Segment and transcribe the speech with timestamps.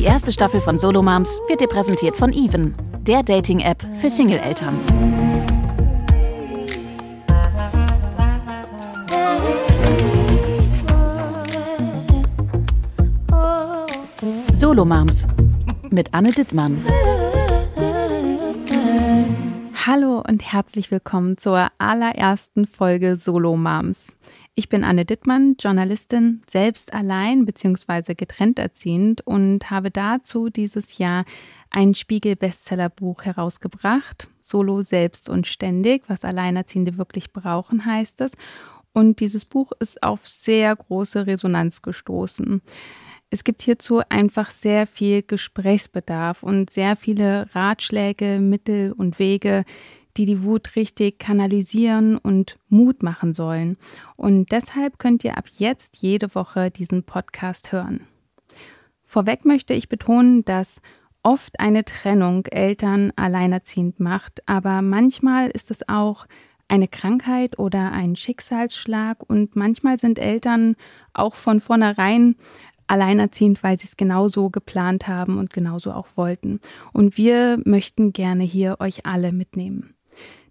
[0.00, 4.74] Die erste Staffel von Solo Moms wird dir präsentiert von Even, der Dating-App für Single-Eltern.
[14.54, 15.26] Solo Moms
[15.90, 16.82] mit Anne Dittmann.
[19.86, 24.10] Hallo und herzlich willkommen zur allerersten Folge Solo Moms.
[24.60, 28.14] Ich bin Anne Dittmann, Journalistin, selbst allein bzw.
[28.14, 31.24] getrennt erziehend und habe dazu dieses Jahr
[31.70, 34.28] ein Spiegel-Bestsellerbuch herausgebracht.
[34.42, 38.32] Solo, selbst und ständig, was Alleinerziehende wirklich brauchen, heißt es.
[38.92, 42.60] Und dieses Buch ist auf sehr große Resonanz gestoßen.
[43.30, 49.64] Es gibt hierzu einfach sehr viel Gesprächsbedarf und sehr viele Ratschläge, Mittel und Wege,
[50.16, 53.76] die die Wut richtig kanalisieren und Mut machen sollen.
[54.16, 58.06] Und deshalb könnt ihr ab jetzt jede Woche diesen Podcast hören.
[59.04, 60.80] Vorweg möchte ich betonen, dass
[61.22, 66.26] oft eine Trennung Eltern alleinerziehend macht, aber manchmal ist es auch
[66.68, 70.76] eine Krankheit oder ein Schicksalsschlag und manchmal sind Eltern
[71.12, 72.36] auch von vornherein
[72.86, 76.60] alleinerziehend, weil sie es genauso geplant haben und genauso auch wollten.
[76.92, 79.94] Und wir möchten gerne hier euch alle mitnehmen.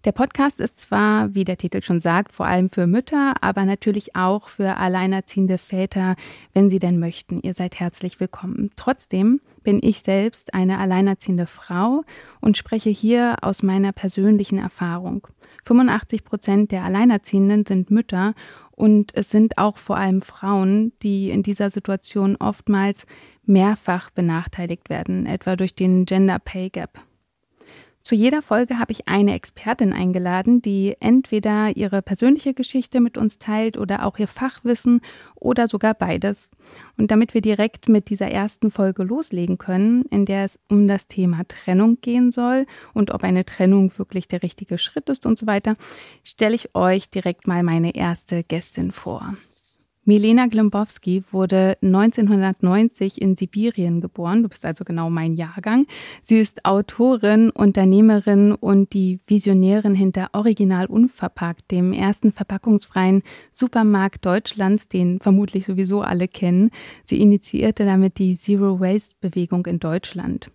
[0.06, 4.16] Der Podcast ist zwar, wie der Titel schon sagt, vor allem für Mütter, aber natürlich
[4.16, 6.16] auch für alleinerziehende Väter,
[6.54, 7.40] wenn sie denn möchten.
[7.42, 8.70] Ihr seid herzlich willkommen.
[8.76, 12.02] Trotzdem bin ich selbst eine alleinerziehende Frau
[12.40, 15.26] und spreche hier aus meiner persönlichen Erfahrung.
[15.66, 18.32] 85 Prozent der Alleinerziehenden sind Mütter
[18.70, 23.04] und es sind auch vor allem Frauen, die in dieser Situation oftmals
[23.44, 27.04] mehrfach benachteiligt werden, etwa durch den Gender Pay Gap.
[28.02, 33.38] Zu jeder Folge habe ich eine Expertin eingeladen, die entweder ihre persönliche Geschichte mit uns
[33.38, 35.02] teilt oder auch ihr Fachwissen
[35.34, 36.50] oder sogar beides.
[36.96, 41.08] Und damit wir direkt mit dieser ersten Folge loslegen können, in der es um das
[41.08, 45.46] Thema Trennung gehen soll und ob eine Trennung wirklich der richtige Schritt ist und so
[45.46, 45.76] weiter,
[46.24, 49.34] stelle ich euch direkt mal meine erste Gästin vor.
[50.04, 54.42] Milena Glimbowski wurde 1990 in Sibirien geboren.
[54.42, 55.86] Du bist also genau mein Jahrgang.
[56.22, 63.22] Sie ist Autorin, Unternehmerin und die Visionärin hinter Original Unverpackt, dem ersten verpackungsfreien
[63.52, 66.70] Supermarkt Deutschlands, den vermutlich sowieso alle kennen.
[67.04, 70.50] Sie initiierte damit die Zero Waste Bewegung in Deutschland.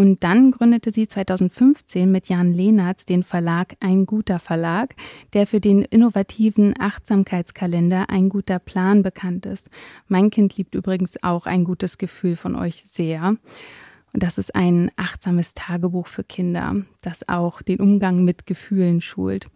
[0.00, 4.94] Und dann gründete sie 2015 mit Jan Lehnertz den Verlag Ein guter Verlag,
[5.34, 9.68] der für den innovativen Achtsamkeitskalender Ein guter Plan bekannt ist.
[10.08, 13.36] Mein Kind liebt übrigens auch ein gutes Gefühl von euch sehr.
[14.12, 19.46] Und das ist ein achtsames Tagebuch für Kinder, das auch den Umgang mit Gefühlen schult.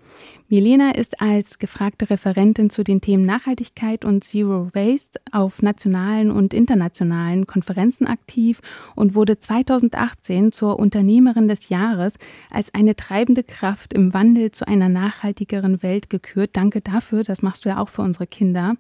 [0.49, 6.55] Milena ist als gefragte Referentin zu den Themen Nachhaltigkeit und Zero Waste auf nationalen und
[6.55, 8.61] internationalen Konferenzen aktiv
[8.95, 12.15] und wurde 2018 zur Unternehmerin des Jahres
[12.51, 16.51] als eine treibende Kraft im Wandel zu einer nachhaltigeren Welt gekürt.
[16.53, 18.77] Danke dafür, das machst du ja auch für unsere Kinder.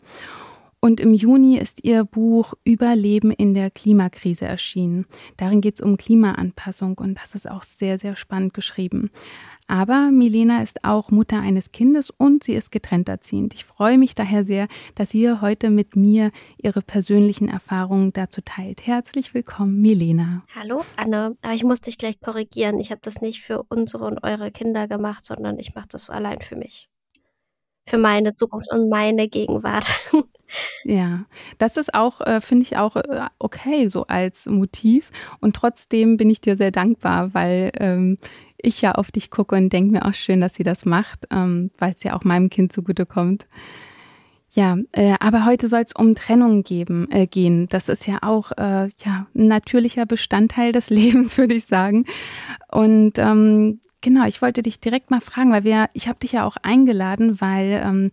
[0.84, 5.06] Und im Juni ist ihr Buch Überleben in der Klimakrise erschienen.
[5.39, 9.11] Darin geht es um Klimaanpassung und das ist auch sehr, sehr spannend geschrieben.
[9.67, 13.55] Aber Milena ist auch Mutter eines Kindes und sie ist getrennt erziehend.
[13.55, 16.31] Ich freue mich daher sehr, dass sie heute mit mir
[16.62, 18.87] ihre persönlichen Erfahrungen dazu teilt.
[18.87, 20.45] Herzlich willkommen, Milena.
[20.55, 21.34] Hallo, Anne.
[21.41, 22.78] Aber ich muss dich gleich korrigieren.
[22.78, 26.43] Ich habe das nicht für unsere und eure Kinder gemacht, sondern ich mache das allein
[26.43, 26.91] für mich
[27.87, 29.87] für meine Zukunft und meine Gegenwart.
[30.84, 31.25] Ja,
[31.59, 35.11] das ist auch, äh, finde ich auch äh, okay, so als Motiv.
[35.41, 38.19] Und trotzdem bin ich dir sehr dankbar, weil ähm,
[38.59, 41.71] ich ja auf dich gucke und denke mir auch schön, dass sie das macht, ähm,
[41.78, 43.47] weil es ja auch meinem Kind zugutekommt.
[44.51, 47.66] Ja, äh, aber heute soll es um Trennung geben, äh, gehen.
[47.71, 52.05] Das ist ja auch äh, ja, ein natürlicher Bestandteil des Lebens, würde ich sagen.
[52.71, 56.44] Und ähm, Genau, ich wollte dich direkt mal fragen, weil wir, ich habe dich ja
[56.44, 58.10] auch eingeladen, weil ähm,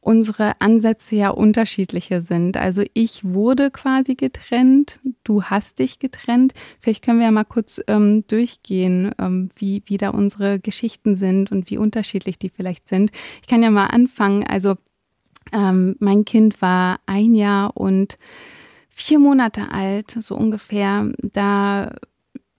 [0.00, 2.56] unsere Ansätze ja unterschiedliche sind.
[2.56, 6.54] Also ich wurde quasi getrennt, du hast dich getrennt.
[6.78, 11.50] Vielleicht können wir ja mal kurz ähm, durchgehen, ähm, wie, wie da unsere Geschichten sind
[11.50, 13.10] und wie unterschiedlich die vielleicht sind.
[13.42, 14.46] Ich kann ja mal anfangen.
[14.46, 14.76] Also
[15.52, 18.18] ähm, mein Kind war ein Jahr und
[18.88, 21.10] vier Monate alt, so ungefähr.
[21.32, 21.90] Da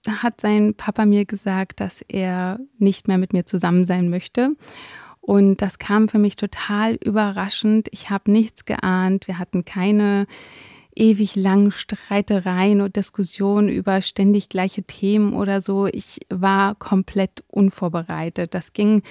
[0.08, 4.50] hat sein Papa mir gesagt, dass er nicht mehr mit mir zusammen sein möchte.
[5.20, 7.88] Und das kam für mich total überraschend.
[7.90, 9.26] Ich habe nichts geahnt.
[9.26, 10.26] Wir hatten keine
[10.94, 15.86] ewig langen Streitereien und Diskussionen über ständig gleiche Themen oder so.
[15.86, 18.54] Ich war komplett unvorbereitet.
[18.54, 19.02] Das ging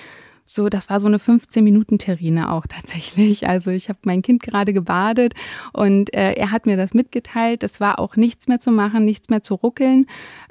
[0.47, 3.47] so, das war so eine 15-Minuten-Terrine auch tatsächlich.
[3.47, 5.33] Also ich habe mein Kind gerade gebadet
[5.73, 7.63] und äh, er hat mir das mitgeteilt.
[7.63, 10.05] Es war auch nichts mehr zu machen, nichts mehr zu ruckeln,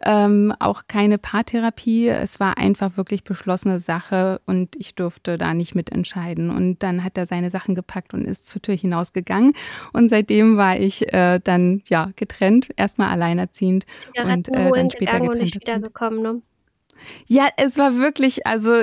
[0.04, 2.08] ähm, auch keine Paartherapie.
[2.08, 6.50] Es war einfach wirklich beschlossene Sache und ich durfte da nicht mitentscheiden.
[6.50, 9.52] Und dann hat er seine Sachen gepackt und ist zur Tür hinausgegangen.
[9.92, 13.84] Und seitdem war ich äh, dann ja getrennt, erstmal alleinerziehend
[14.20, 15.28] und äh, dann später getrennt.
[15.30, 16.42] Und nicht wiedergekommen, ne?
[17.26, 18.74] Ja, es war wirklich also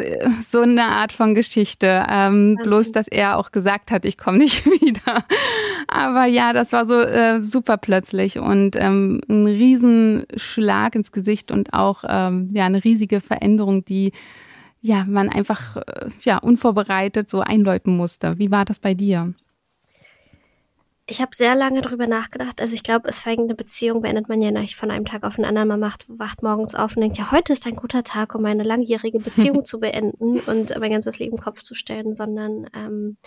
[0.41, 2.05] so eine Art von Geschichte.
[2.09, 5.23] Ähm, bloß, dass er auch gesagt hat, ich komme nicht wieder.
[5.87, 11.73] Aber ja, das war so äh, super plötzlich und ähm, ein Riesenschlag ins Gesicht und
[11.73, 14.11] auch ähm, ja eine riesige Veränderung, die
[14.81, 18.37] ja man einfach äh, ja unvorbereitet so einläuten musste.
[18.39, 19.33] Wie war das bei dir?
[21.07, 22.61] Ich habe sehr lange drüber nachgedacht.
[22.61, 25.35] Also ich glaube, es fängt eine Beziehung, beendet man ja nicht von einem Tag auf
[25.35, 25.67] den anderen.
[25.67, 28.63] Man macht, wacht morgens auf und denkt, ja, heute ist ein guter Tag, um eine
[28.63, 33.17] langjährige Beziehung zu beenden und mein ganzes Leben im Kopf zu stellen, sondern ähm,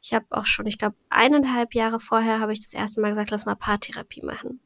[0.00, 3.30] ich habe auch schon, ich glaube, eineinhalb Jahre vorher habe ich das erste Mal gesagt,
[3.30, 4.60] lass mal Paartherapie machen.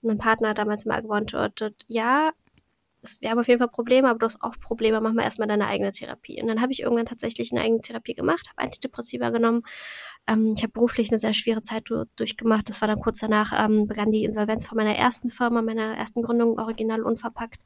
[0.00, 2.32] Und mein Partner hat damals mal geantwortet, ja,
[3.20, 5.66] wir haben auf jeden Fall Probleme, aber du hast auch Probleme, mach mal erstmal deine
[5.66, 6.40] eigene Therapie.
[6.40, 9.62] Und dann habe ich irgendwann tatsächlich eine eigene Therapie gemacht, habe Antidepressiva genommen.
[10.28, 12.68] Ähm, ich habe beruflich eine sehr schwere Zeit durchgemacht.
[12.68, 16.22] Das war dann kurz danach, ähm, begann die Insolvenz von meiner ersten Firma, meiner ersten
[16.22, 17.60] Gründung, original unverpackt.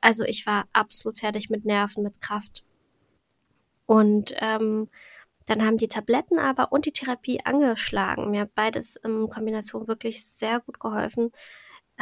[0.00, 2.64] Also ich war absolut fertig mit Nerven, mit Kraft.
[3.84, 4.88] Und ähm,
[5.46, 8.30] dann haben die Tabletten aber und die Therapie angeschlagen.
[8.30, 11.32] Mir hat beides in Kombination wirklich sehr gut geholfen.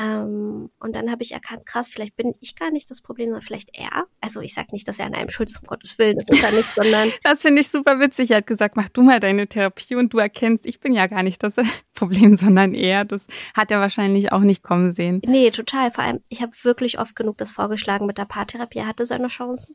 [0.01, 3.43] Ähm, und dann habe ich erkannt, krass, vielleicht bin ich gar nicht das Problem, sondern
[3.43, 4.07] vielleicht er.
[4.21, 6.43] Also ich sage nicht, dass er an einem schuld ist, um Gottes Willen, das ist
[6.43, 7.13] er nicht, sondern.
[7.25, 8.31] das finde ich super witzig.
[8.31, 11.25] Er hat gesagt, mach du mal deine Therapie und du erkennst, ich bin ja gar
[11.25, 11.57] nicht das
[11.95, 13.05] Problem, sondern er.
[13.05, 15.21] Das hat er wahrscheinlich auch nicht kommen sehen.
[15.27, 15.91] Nee, total.
[15.91, 18.79] Vor allem, ich habe wirklich oft genug das vorgeschlagen mit der Paartherapie.
[18.79, 19.75] Er hatte seine Chancen.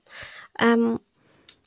[0.58, 1.00] Ähm,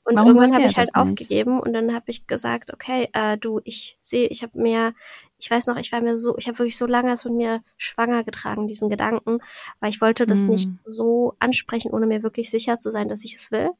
[0.06, 3.61] und Warum irgendwann habe ich halt aufgegeben und dann habe ich gesagt, okay, äh, du,
[3.64, 4.94] ich sehe, ich habe mir,
[5.38, 7.62] ich weiß noch, ich war mir so, ich habe wirklich so lange es mit mir
[7.77, 9.38] schwanger getragen, diesen Gedanken,
[9.81, 10.50] weil ich wollte das mm.
[10.50, 13.71] nicht so ansprechen, ohne mir wirklich sicher zu sein, dass ich es will.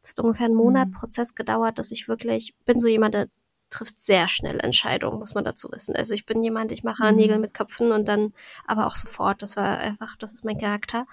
[0.00, 0.92] Es hat ungefähr einen Monat mm.
[0.92, 3.28] Prozess gedauert, dass ich wirklich, bin so jemand, der
[3.70, 5.96] trifft sehr schnell Entscheidungen, muss man dazu wissen.
[5.96, 7.16] Also ich bin jemand, ich mache mm.
[7.16, 8.34] Nägel mit Köpfen und dann
[8.66, 9.40] aber auch sofort.
[9.42, 11.06] Das war einfach, das ist mein Charakter.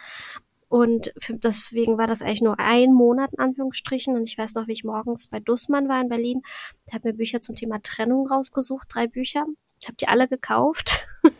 [0.67, 4.15] Und für, deswegen war das eigentlich nur ein Monat in Anführungsstrichen.
[4.15, 6.41] Und ich weiß noch, wie ich morgens bei Dussmann war in Berlin.
[6.87, 9.45] Der hat mir Bücher zum Thema Trennung rausgesucht, drei Bücher.
[9.83, 11.05] Ich habe die alle gekauft.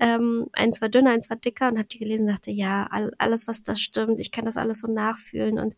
[0.00, 3.12] ähm, eins war dünner, eins war dicker und habe die gelesen und dachte, ja, all,
[3.18, 5.60] alles, was da stimmt, ich kann das alles so nachfühlen.
[5.60, 5.76] Und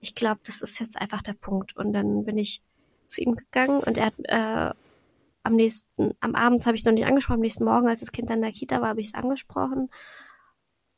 [0.00, 1.76] ich glaube, das ist jetzt einfach der Punkt.
[1.76, 2.62] Und dann bin ich
[3.04, 4.74] zu ihm gegangen und er hat äh,
[5.42, 8.30] am nächsten, am Abends habe ich noch nicht angesprochen, am nächsten Morgen, als das Kind
[8.30, 9.90] dann in der Kita war, habe ich es angesprochen.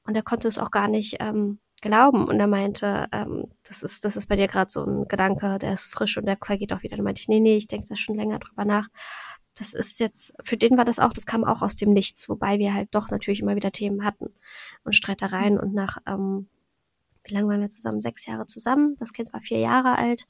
[0.07, 2.29] Und er konnte es auch gar nicht ähm, glauben.
[2.29, 5.73] Und er meinte, ähm, das ist, das ist bei dir gerade so ein Gedanke, der
[5.73, 6.95] ist frisch und der vergeht auch wieder.
[6.95, 8.87] Dann meinte ich, nee, nee, ich denke da schon länger drüber nach.
[9.57, 12.59] Das ist jetzt, für den war das auch, das kam auch aus dem Nichts, wobei
[12.59, 14.35] wir halt doch natürlich immer wieder Themen hatten
[14.85, 16.49] und Streitereien und nach, ähm,
[17.25, 18.01] wie lange waren wir zusammen?
[18.01, 18.97] Sechs Jahre zusammen.
[18.99, 20.27] Das Kind war vier Jahre alt.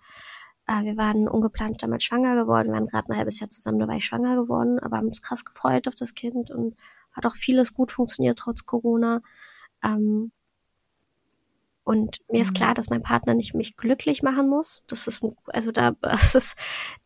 [0.66, 2.68] Äh, wir waren ungeplant damals schwanger geworden.
[2.68, 5.22] Wir waren gerade ein halbes Jahr zusammen, da war ich schwanger geworden, aber haben uns
[5.22, 6.76] krass gefreut auf das Kind und
[7.12, 9.22] hat auch vieles gut funktioniert trotz Corona.
[9.82, 10.32] Ähm,
[11.84, 12.54] und mir ist mhm.
[12.54, 14.82] klar, dass mein Partner nicht mich glücklich machen muss.
[14.86, 16.56] Das ist, also da, das ist,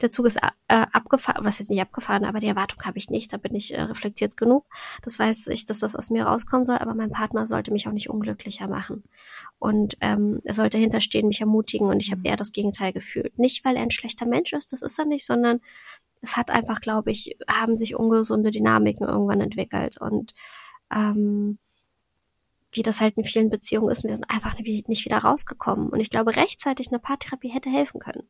[0.00, 3.32] der Zug ist äh, abgefahren, was jetzt nicht abgefahren, aber die Erwartung habe ich nicht.
[3.32, 4.66] Da bin ich äh, reflektiert genug.
[5.02, 7.92] Das weiß ich, dass das aus mir rauskommen soll, aber mein Partner sollte mich auch
[7.92, 9.02] nicht unglücklicher machen.
[9.58, 12.26] Und ähm, er sollte hinterstehen, mich ermutigen und ich habe mhm.
[12.26, 13.36] eher das Gegenteil gefühlt.
[13.38, 15.60] Nicht, weil er ein schlechter Mensch ist, das ist er nicht, sondern
[16.20, 20.34] es hat einfach, glaube ich, haben sich ungesunde Dynamiken irgendwann entwickelt und
[20.94, 21.58] ähm,
[22.72, 25.88] wie das halt in vielen Beziehungen ist, wir sind einfach nicht wieder rausgekommen.
[25.88, 28.28] Und ich glaube, rechtzeitig eine Paartherapie hätte helfen können.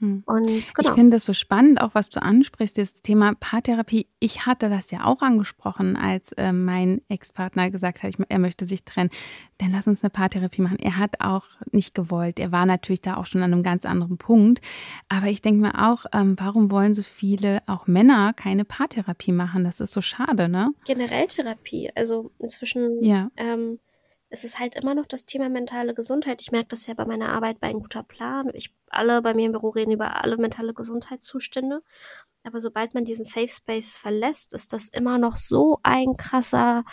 [0.00, 0.22] Hm.
[0.26, 0.62] Und genau.
[0.80, 4.06] Ich finde das so spannend, auch was du ansprichst, das Thema Paartherapie.
[4.20, 8.64] Ich hatte das ja auch angesprochen, als äh, mein Ex-Partner gesagt hat, ich, er möchte
[8.64, 9.10] sich trennen.
[9.58, 10.78] Dann lass uns eine Paartherapie machen.
[10.78, 12.38] Er hat auch nicht gewollt.
[12.38, 14.60] Er war natürlich da auch schon an einem ganz anderen Punkt.
[15.08, 19.64] Aber ich denke mir auch, ähm, warum wollen so viele, auch Männer, keine Paartherapie machen?
[19.64, 20.70] Das ist so schade, ne?
[20.86, 21.90] Generell Therapie.
[21.96, 23.30] Also inzwischen ja.
[23.36, 23.80] ähm,
[24.30, 26.42] es ist halt immer noch das Thema mentale Gesundheit.
[26.42, 28.50] Ich merke das ja bei meiner Arbeit bei ein guter Plan.
[28.52, 31.82] Ich alle bei mir im Büro reden über alle mentale Gesundheitszustände.
[32.44, 36.84] Aber sobald man diesen Safe Space verlässt, ist das immer noch so ein krasser,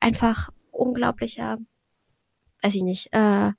[0.00, 1.58] einfach unglaublicher,
[2.62, 3.52] weiß ich nicht, äh,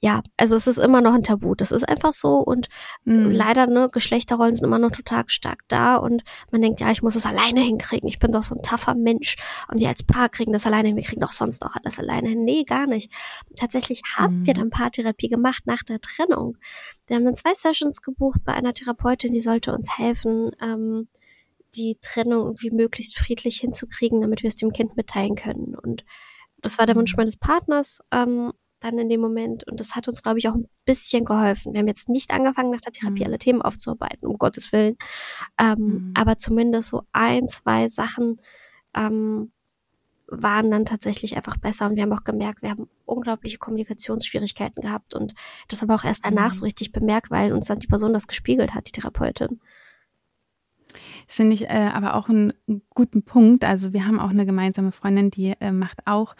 [0.00, 1.56] ja, also es ist immer noch ein Tabu.
[1.56, 2.68] Das ist einfach so und
[3.04, 3.30] mhm.
[3.30, 7.16] leider, ne, Geschlechterrollen sind immer noch total stark da und man denkt, ja, ich muss
[7.16, 8.08] es alleine hinkriegen.
[8.08, 9.36] Ich bin doch so ein taffer Mensch
[9.70, 10.96] und wir als Paar kriegen das alleine hin.
[10.96, 12.44] Wir kriegen doch sonst auch alles alleine hin.
[12.44, 13.12] Nee, gar nicht.
[13.56, 14.46] Tatsächlich haben mhm.
[14.46, 16.56] wir dann Paartherapie gemacht nach der Trennung.
[17.08, 21.08] Wir haben dann zwei Sessions gebucht bei einer Therapeutin, die sollte uns helfen, ähm,
[21.74, 25.74] die Trennung irgendwie möglichst friedlich hinzukriegen, damit wir es dem Kind mitteilen können.
[25.74, 26.04] Und
[26.60, 27.18] das war der Wunsch mhm.
[27.18, 28.00] meines Partners.
[28.12, 29.66] Ähm, dann in dem Moment.
[29.68, 31.72] Und das hat uns, glaube ich, auch ein bisschen geholfen.
[31.72, 33.26] Wir haben jetzt nicht angefangen, nach der Therapie mhm.
[33.26, 34.96] alle Themen aufzuarbeiten, um Gottes Willen.
[35.58, 36.12] Ähm, mhm.
[36.16, 38.40] Aber zumindest so ein, zwei Sachen
[38.94, 39.52] ähm,
[40.28, 41.86] waren dann tatsächlich einfach besser.
[41.86, 45.14] Und wir haben auch gemerkt, wir haben unglaubliche Kommunikationsschwierigkeiten gehabt.
[45.14, 45.34] Und
[45.68, 46.54] das haben wir auch erst danach mhm.
[46.54, 49.60] so richtig bemerkt, weil uns dann die Person das gespiegelt hat, die Therapeutin.
[51.26, 52.52] Das finde ich äh, aber auch einen
[52.90, 53.64] guten Punkt.
[53.64, 56.34] Also wir haben auch eine gemeinsame Freundin, die äh, macht auch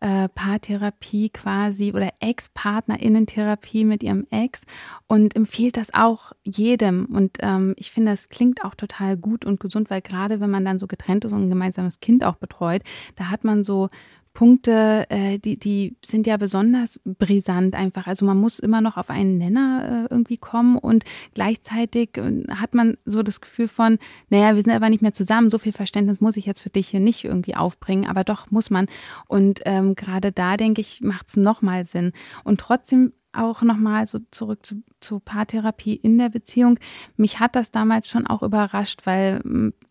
[0.00, 4.62] äh, Paartherapie quasi oder Ex-PartnerInnen-Therapie mit ihrem Ex
[5.06, 7.06] und empfiehlt das auch jedem.
[7.06, 10.64] Und ähm, ich finde, das klingt auch total gut und gesund, weil gerade wenn man
[10.64, 12.82] dann so getrennt ist und ein gemeinsames Kind auch betreut,
[13.16, 13.88] da hat man so
[14.34, 18.08] Punkte, äh, die, die sind ja besonders brisant einfach.
[18.08, 22.74] Also man muss immer noch auf einen Nenner äh, irgendwie kommen und gleichzeitig äh, hat
[22.74, 23.98] man so das Gefühl von,
[24.30, 26.88] naja, wir sind aber nicht mehr zusammen, so viel Verständnis muss ich jetzt für dich
[26.88, 28.86] hier nicht irgendwie aufbringen, aber doch muss man.
[29.28, 32.12] Und ähm, gerade da, denke ich, macht es nochmal Sinn.
[32.42, 36.78] Und trotzdem auch nochmal so zurück zu, zu Paartherapie in der Beziehung.
[37.16, 39.40] Mich hat das damals schon auch überrascht, weil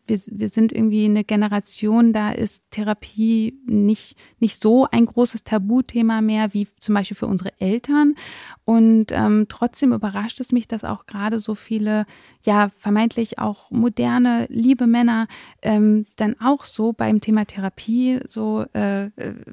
[0.06, 6.22] wir, wir sind irgendwie eine Generation, da ist Therapie nicht, nicht so ein großes Tabuthema
[6.22, 8.16] mehr wie zum Beispiel für unsere Eltern.
[8.66, 12.06] Und ähm, trotzdem überrascht es mich, dass auch gerade so viele,
[12.44, 15.28] ja, vermeintlich auch moderne, liebe Männer
[15.62, 19.10] ähm, dann auch so beim Thema Therapie so äh,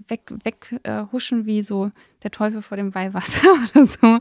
[0.09, 1.91] weg, weg äh, huschen wie so
[2.23, 4.19] der Teufel vor dem Weihwasser oder so.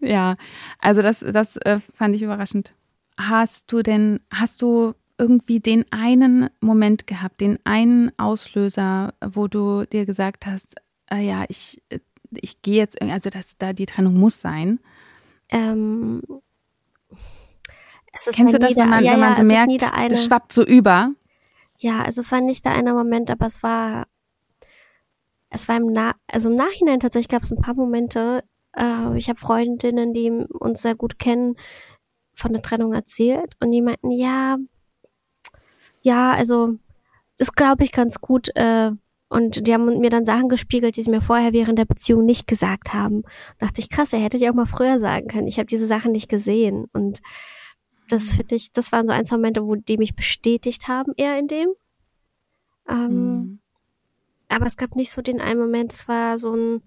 [0.00, 0.36] Ja,
[0.78, 2.72] also das, das äh, fand ich überraschend.
[3.18, 9.84] Hast du denn, hast du irgendwie den einen Moment gehabt, den einen Auslöser, wo du
[9.86, 10.76] dir gesagt hast,
[11.10, 11.82] äh, ja, ich,
[12.30, 14.80] ich gehe jetzt, also dass da die Trennung muss sein?
[15.48, 16.22] Ähm,
[18.32, 21.12] Kennst du das, wenn man, ja, wenn man ja, so merkt, das schwappt so über?
[21.78, 24.06] Ja, also es war nicht der eine Moment, aber es war,
[25.50, 28.42] es war im, Na also im Nachhinein tatsächlich gab es ein paar Momente.
[28.74, 31.56] Äh, ich habe Freundinnen, die uns sehr gut kennen,
[32.32, 34.56] von der Trennung erzählt und die meinten, ja,
[36.06, 36.78] ja, also
[37.36, 38.50] das glaube ich ganz gut.
[38.54, 38.92] Äh,
[39.28, 42.46] und die haben mir dann Sachen gespiegelt, die sie mir vorher während der Beziehung nicht
[42.46, 43.22] gesagt haben.
[43.58, 45.48] Da dachte ich, krass, er hätte ja auch mal früher sagen können.
[45.48, 46.86] Ich habe diese Sachen nicht gesehen.
[46.92, 47.22] Und
[48.08, 48.36] das mhm.
[48.36, 51.48] finde ich, das waren so ein, zwei Momente, wo die mich bestätigt haben, eher in
[51.48, 51.70] dem.
[52.88, 53.58] Ähm, mhm.
[54.48, 56.82] Aber es gab nicht so den einen Moment, es war so ein,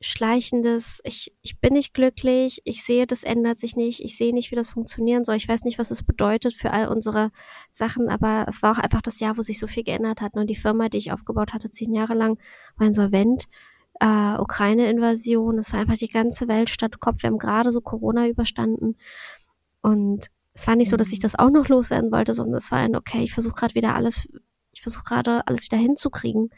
[0.00, 4.50] schleichendes, ich, ich bin nicht glücklich, ich sehe, das ändert sich nicht, ich sehe nicht,
[4.50, 7.30] wie das funktionieren soll, ich weiß nicht, was es bedeutet für all unsere
[7.72, 10.36] Sachen, aber es war auch einfach das Jahr, wo sich so viel geändert hat.
[10.36, 12.38] Und die Firma, die ich aufgebaut hatte, zehn Jahre lang,
[12.76, 13.46] war insolvent.
[13.98, 17.22] Äh, Ukraine-Invasion, es war einfach die ganze Welt statt Kopf.
[17.22, 18.96] Wir haben gerade so Corona überstanden.
[19.80, 21.22] Und es war nicht so, dass ich mhm.
[21.22, 24.28] das auch noch loswerden wollte, sondern es war ein, okay, ich versuche gerade wieder alles,
[24.72, 26.50] ich versuche gerade alles wieder hinzukriegen.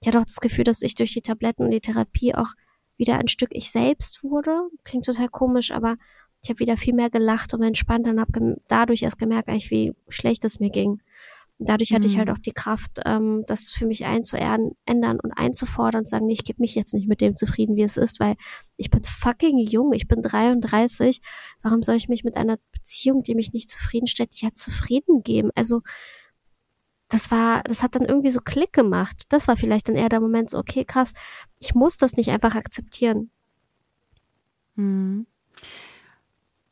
[0.00, 2.50] Ich hatte auch das Gefühl, dass ich durch die Tabletten und die Therapie auch
[2.98, 4.68] wieder ein Stück ich selbst wurde.
[4.84, 5.96] Klingt total komisch, aber
[6.42, 9.94] ich habe wieder viel mehr gelacht und entspannt und habe dadurch erst gemerkt, eigentlich, wie
[10.08, 11.00] schlecht es mir ging.
[11.58, 11.96] Und dadurch mhm.
[11.96, 12.34] hatte ich halt mhm.
[12.34, 16.60] auch die Kraft, ähm, das für mich einzuändern und einzufordern und sagen, nee, ich gebe
[16.60, 18.36] mich jetzt nicht mit dem zufrieden, wie es ist, weil
[18.76, 21.20] ich bin fucking jung, ich bin 33.
[21.62, 25.50] Warum soll ich mich mit einer Beziehung, die mich nicht zufriedenstellt, ja zufrieden geben?
[25.56, 25.82] Also
[27.08, 29.24] das war, das hat dann irgendwie so Klick gemacht.
[29.30, 31.14] Das war vielleicht dann eher der Moment so, okay, krass,
[31.58, 33.30] ich muss das nicht einfach akzeptieren.
[34.74, 35.26] Mhm.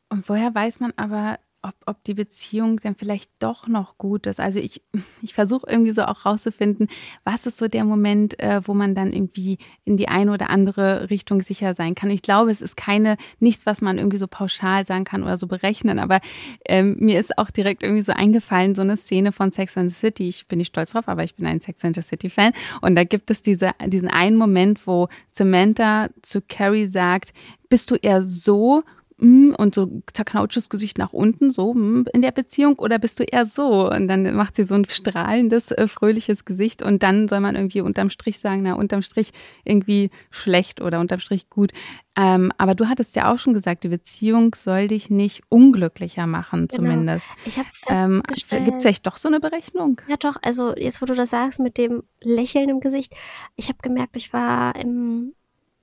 [0.09, 4.39] Und woher weiß man aber, ob, ob die Beziehung dann vielleicht doch noch gut ist.
[4.39, 4.81] Also ich,
[5.21, 6.87] ich versuche irgendwie so auch rauszufinden,
[7.23, 11.09] was ist so der Moment, äh, wo man dann irgendwie in die eine oder andere
[11.09, 12.09] Richtung sicher sein kann.
[12.09, 15.47] Ich glaube, es ist keine, nichts, was man irgendwie so pauschal sagen kann oder so
[15.47, 16.19] berechnen, aber
[16.67, 19.97] ähm, mir ist auch direkt irgendwie so eingefallen, so eine Szene von Sex and the
[19.97, 20.27] City.
[20.29, 22.53] Ich bin nicht stolz drauf, aber ich bin ein Sex and the City Fan.
[22.81, 27.33] Und da gibt es diese, diesen einen Moment, wo Samantha zu Carrie sagt,
[27.69, 28.83] bist du eher so
[29.17, 33.23] mm, und so zerknautschtes Gesicht nach unten, so mm, in der Beziehung, oder bist du
[33.23, 33.89] eher so?
[33.89, 37.81] Und dann macht sie so ein strahlendes, äh, fröhliches Gesicht und dann soll man irgendwie
[37.81, 39.31] unterm Strich sagen, na, unterm Strich
[39.63, 41.71] irgendwie schlecht oder unterm Strich gut.
[42.19, 46.67] Ähm, aber du hattest ja auch schon gesagt, die Beziehung soll dich nicht unglücklicher machen,
[46.67, 46.81] genau.
[46.81, 47.27] zumindest.
[47.45, 50.01] Ich habe ähm, Gibt es vielleicht doch so eine Berechnung?
[50.07, 50.37] Ja, doch.
[50.41, 53.13] Also jetzt, wo du das sagst mit dem Lächeln im Gesicht,
[53.55, 55.33] ich habe gemerkt, ich war im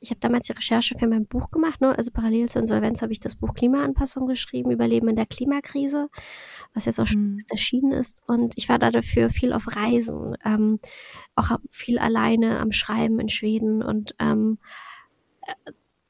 [0.04, 1.96] ich habe damals die Recherche für mein Buch gemacht, ne?
[1.96, 6.08] also parallel zur Insolvenz habe ich das Buch Klimaanpassung geschrieben, Überleben in der Klimakrise,
[6.74, 7.38] was jetzt auch schon mhm.
[7.48, 8.22] erschienen ist.
[8.26, 10.78] Und ich war da dafür viel auf Reisen, ähm,
[11.34, 14.58] auch viel alleine am Schreiben in Schweden und ähm,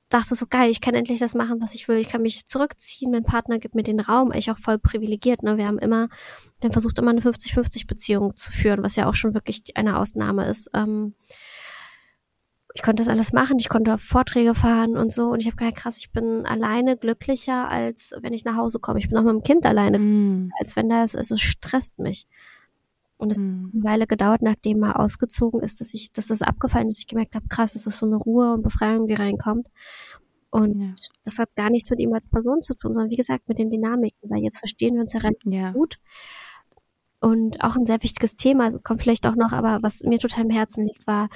[0.09, 1.99] dachte so, geil, ich kann endlich das machen, was ich will.
[1.99, 3.11] Ich kann mich zurückziehen.
[3.11, 4.33] Mein Partner gibt mir den Raum.
[4.33, 5.43] Ich auch voll privilegiert.
[5.43, 5.57] Ne?
[5.57, 6.09] Wir haben immer,
[6.61, 9.99] wir haben versucht, immer eine 50-50 Beziehung zu führen, was ja auch schon wirklich eine
[9.99, 10.71] Ausnahme ist.
[10.75, 11.15] Ähm,
[12.77, 15.57] ich konnte das alles machen, ich konnte auf Vorträge fahren und so und ich habe
[15.57, 18.99] gedacht, krass, ich bin alleine glücklicher, als wenn ich nach Hause komme.
[18.99, 20.53] Ich bin auch mit dem Kind alleine, mm.
[20.59, 22.27] als wenn das, also stresst mich.
[23.17, 23.67] Und es mm.
[23.67, 27.07] hat eine Weile gedauert, nachdem er ausgezogen ist, dass ich, dass das abgefallen ist, ich
[27.07, 29.69] gemerkt habe, krass, es ist so eine Ruhe und Befreiung, die reinkommt.
[30.51, 30.95] Und ja.
[31.23, 33.71] das hat gar nichts mit ihm als Person zu tun, sondern wie gesagt mit den
[33.71, 35.71] Dynamiken, weil jetzt verstehen wir uns ja relativ ja.
[35.71, 36.01] gut.
[37.21, 40.51] Und auch ein sehr wichtiges Thema, kommt vielleicht auch noch, aber was mir total im
[40.51, 41.29] Herzen liegt, war,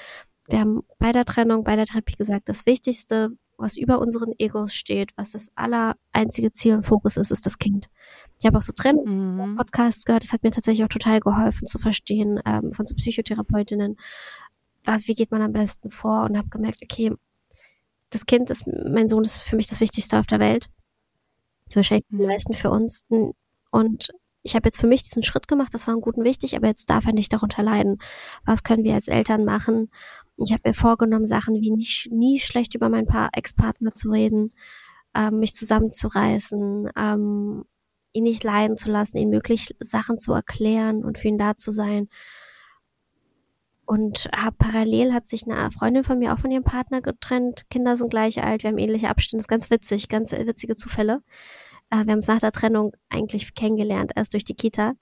[0.48, 4.74] wir haben bei der Trennung, bei der Therapie gesagt, das Wichtigste, was über unseren Egos
[4.74, 7.86] steht, was das aller einzige Ziel und Fokus ist, ist das Kind.
[8.38, 10.06] Ich habe auch so Trennung-Podcasts mhm.
[10.06, 13.96] gehört, das hat mir tatsächlich auch total geholfen zu verstehen, ähm, von so Psychotherapeutinnen,
[14.84, 17.12] was, wie geht man am besten vor und habe gemerkt, okay,
[18.10, 20.68] das Kind ist, mein Sohn ist für mich das Wichtigste auf der Welt.
[21.74, 23.04] Wahrscheinlich die meisten für uns.
[23.70, 24.08] Und
[24.42, 26.88] ich habe jetzt für mich diesen Schritt gemacht, das war ein guten wichtig, aber jetzt
[26.88, 27.98] darf er nicht darunter leiden.
[28.46, 29.90] Was können wir als Eltern machen?
[30.38, 34.52] Ich habe mir vorgenommen, Sachen wie nicht, nie schlecht über meinen Ex-Partner zu reden,
[35.14, 37.64] ähm, mich zusammenzureißen, ähm,
[38.12, 41.72] ihn nicht leiden zu lassen, ihm möglich Sachen zu erklären und für ihn da zu
[41.72, 42.08] sein.
[43.84, 47.68] Und hab, parallel hat sich eine Freundin von mir auch von ihrem Partner getrennt.
[47.70, 49.38] Kinder sind gleich alt, wir haben ähnliche Abstände.
[49.38, 51.22] Das ist ganz witzig, ganz witzige Zufälle.
[51.90, 54.94] Äh, wir haben es nach der Trennung eigentlich kennengelernt, erst durch die Kita.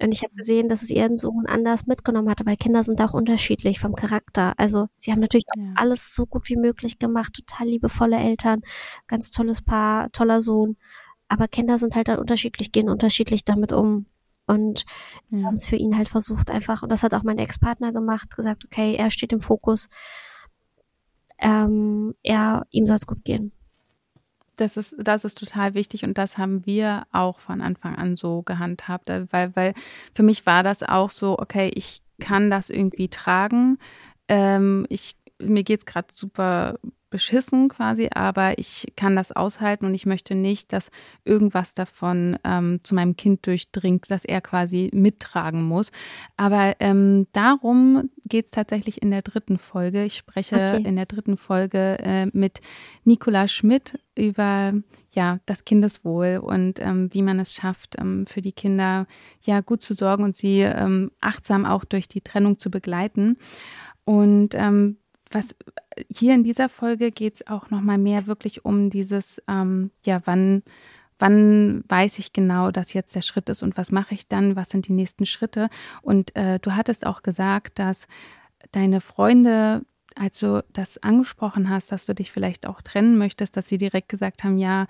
[0.00, 3.14] Und ich habe gesehen, dass es ihren Sohn anders mitgenommen hatte, weil Kinder sind auch
[3.14, 4.54] unterschiedlich vom Charakter.
[4.56, 5.72] Also sie haben natürlich ja.
[5.74, 8.62] alles so gut wie möglich gemacht, total liebevolle Eltern,
[9.08, 10.76] ganz tolles Paar, toller Sohn.
[11.26, 14.06] Aber Kinder sind halt dann unterschiedlich, gehen unterschiedlich damit um.
[14.46, 14.84] Und
[15.30, 15.44] ja.
[15.44, 18.64] haben es für ihn halt versucht einfach, und das hat auch mein Ex-Partner gemacht, gesagt,
[18.64, 19.88] okay, er steht im Fokus,
[21.38, 23.52] ähm, er, ihm soll es gut gehen
[24.60, 28.42] das ist, das ist total wichtig und das haben wir auch von Anfang an so
[28.42, 29.74] gehandhabt, äh, weil, weil
[30.14, 33.78] für mich war das auch so, okay, ich kann das irgendwie tragen.
[34.28, 36.78] Ähm, ich, mir geht's gerade super
[37.10, 40.90] beschissen quasi, aber ich kann das aushalten und ich möchte nicht, dass
[41.24, 45.90] irgendwas davon ähm, zu meinem Kind durchdringt, dass er quasi mittragen muss.
[46.36, 50.04] Aber ähm, darum geht es tatsächlich in der dritten Folge.
[50.04, 50.82] Ich spreche okay.
[50.86, 52.60] in der dritten Folge äh, mit
[53.04, 54.74] Nicola Schmidt über
[55.12, 59.06] ja das Kindeswohl und ähm, wie man es schafft, ähm, für die Kinder
[59.40, 63.38] ja gut zu sorgen und sie ähm, achtsam auch durch die Trennung zu begleiten.
[64.04, 64.98] Und ähm,
[65.34, 65.54] was
[66.10, 70.20] hier in dieser Folge geht es auch noch mal mehr wirklich um dieses, ähm, ja,
[70.24, 70.62] wann,
[71.18, 74.70] wann weiß ich genau, dass jetzt der Schritt ist und was mache ich dann, was
[74.70, 75.68] sind die nächsten Schritte.
[76.02, 78.06] Und äh, du hattest auch gesagt, dass
[78.72, 79.82] deine Freunde,
[80.14, 84.08] als du das angesprochen hast, dass du dich vielleicht auch trennen möchtest, dass sie direkt
[84.08, 84.86] gesagt haben, ja,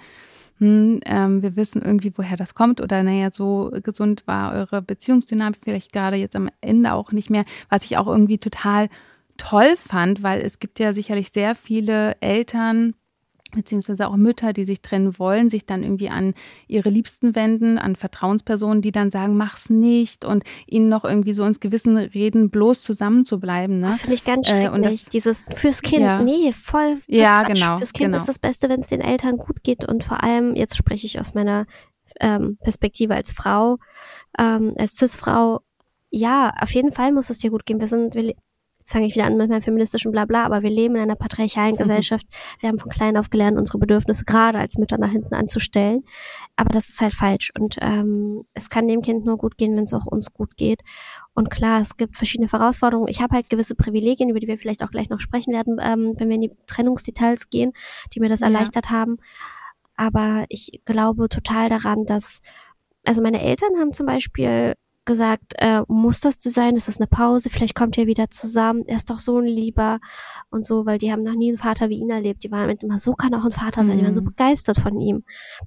[0.58, 5.58] hm, ähm, wir wissen irgendwie, woher das kommt oder naja, so gesund war eure Beziehungsdynamik
[5.62, 8.88] vielleicht gerade jetzt am Ende auch nicht mehr, was ich auch irgendwie total
[9.38, 12.94] toll fand, weil es gibt ja sicherlich sehr viele Eltern,
[13.52, 16.34] beziehungsweise auch Mütter, die sich trennen wollen, sich dann irgendwie an
[16.66, 21.44] ihre Liebsten wenden, an Vertrauenspersonen, die dann sagen, mach's nicht und ihnen noch irgendwie so
[21.44, 23.80] ins Gewissen reden, bloß zusammen zu bleiben.
[23.80, 23.86] Ne?
[23.86, 24.66] Das finde ich ganz schrecklich.
[24.66, 26.22] Äh, und das, Dieses fürs Kind, ja.
[26.22, 26.98] nee, voll.
[27.06, 27.54] Ja, Quatsch.
[27.54, 27.78] genau.
[27.78, 28.20] Fürs Kind genau.
[28.20, 31.18] ist das Beste, wenn es den Eltern gut geht und vor allem, jetzt spreche ich
[31.18, 31.64] aus meiner
[32.20, 33.78] ähm, Perspektive als Frau,
[34.38, 35.60] ähm, als Cis-Frau,
[36.10, 37.80] ja, auf jeden Fall muss es dir gut gehen.
[37.80, 38.34] Wir sind, wir
[38.88, 41.74] jetzt fange ich wieder an mit meinem feministischen Blabla, aber wir leben in einer patriarchalen
[41.74, 41.78] mhm.
[41.78, 42.26] Gesellschaft.
[42.60, 46.04] Wir haben von klein auf gelernt, unsere Bedürfnisse gerade als Mütter nach hinten anzustellen.
[46.56, 47.52] Aber das ist halt falsch.
[47.58, 50.80] Und ähm, es kann dem Kind nur gut gehen, wenn es auch uns gut geht.
[51.34, 53.08] Und klar, es gibt verschiedene Herausforderungen.
[53.08, 56.14] Ich habe halt gewisse Privilegien, über die wir vielleicht auch gleich noch sprechen werden, ähm,
[56.16, 57.72] wenn wir in die Trennungsdetails gehen,
[58.14, 58.46] die mir das ja.
[58.46, 59.18] erleichtert haben.
[59.96, 62.40] Aber ich glaube total daran, dass,
[63.04, 64.74] also meine Eltern haben zum Beispiel
[65.08, 66.76] gesagt, äh, muss das sein?
[66.76, 67.50] Ist das eine Pause?
[67.50, 68.84] Vielleicht kommt ihr wieder zusammen.
[68.86, 69.98] Er ist doch so ein Lieber
[70.50, 72.44] und so, weil die haben noch nie einen Vater wie ihn erlebt.
[72.44, 73.96] Die waren immer, so kann auch ein Vater sein.
[73.96, 73.98] Mhm.
[73.98, 74.26] Die waren so mhm.
[74.26, 75.24] begeistert von ihm.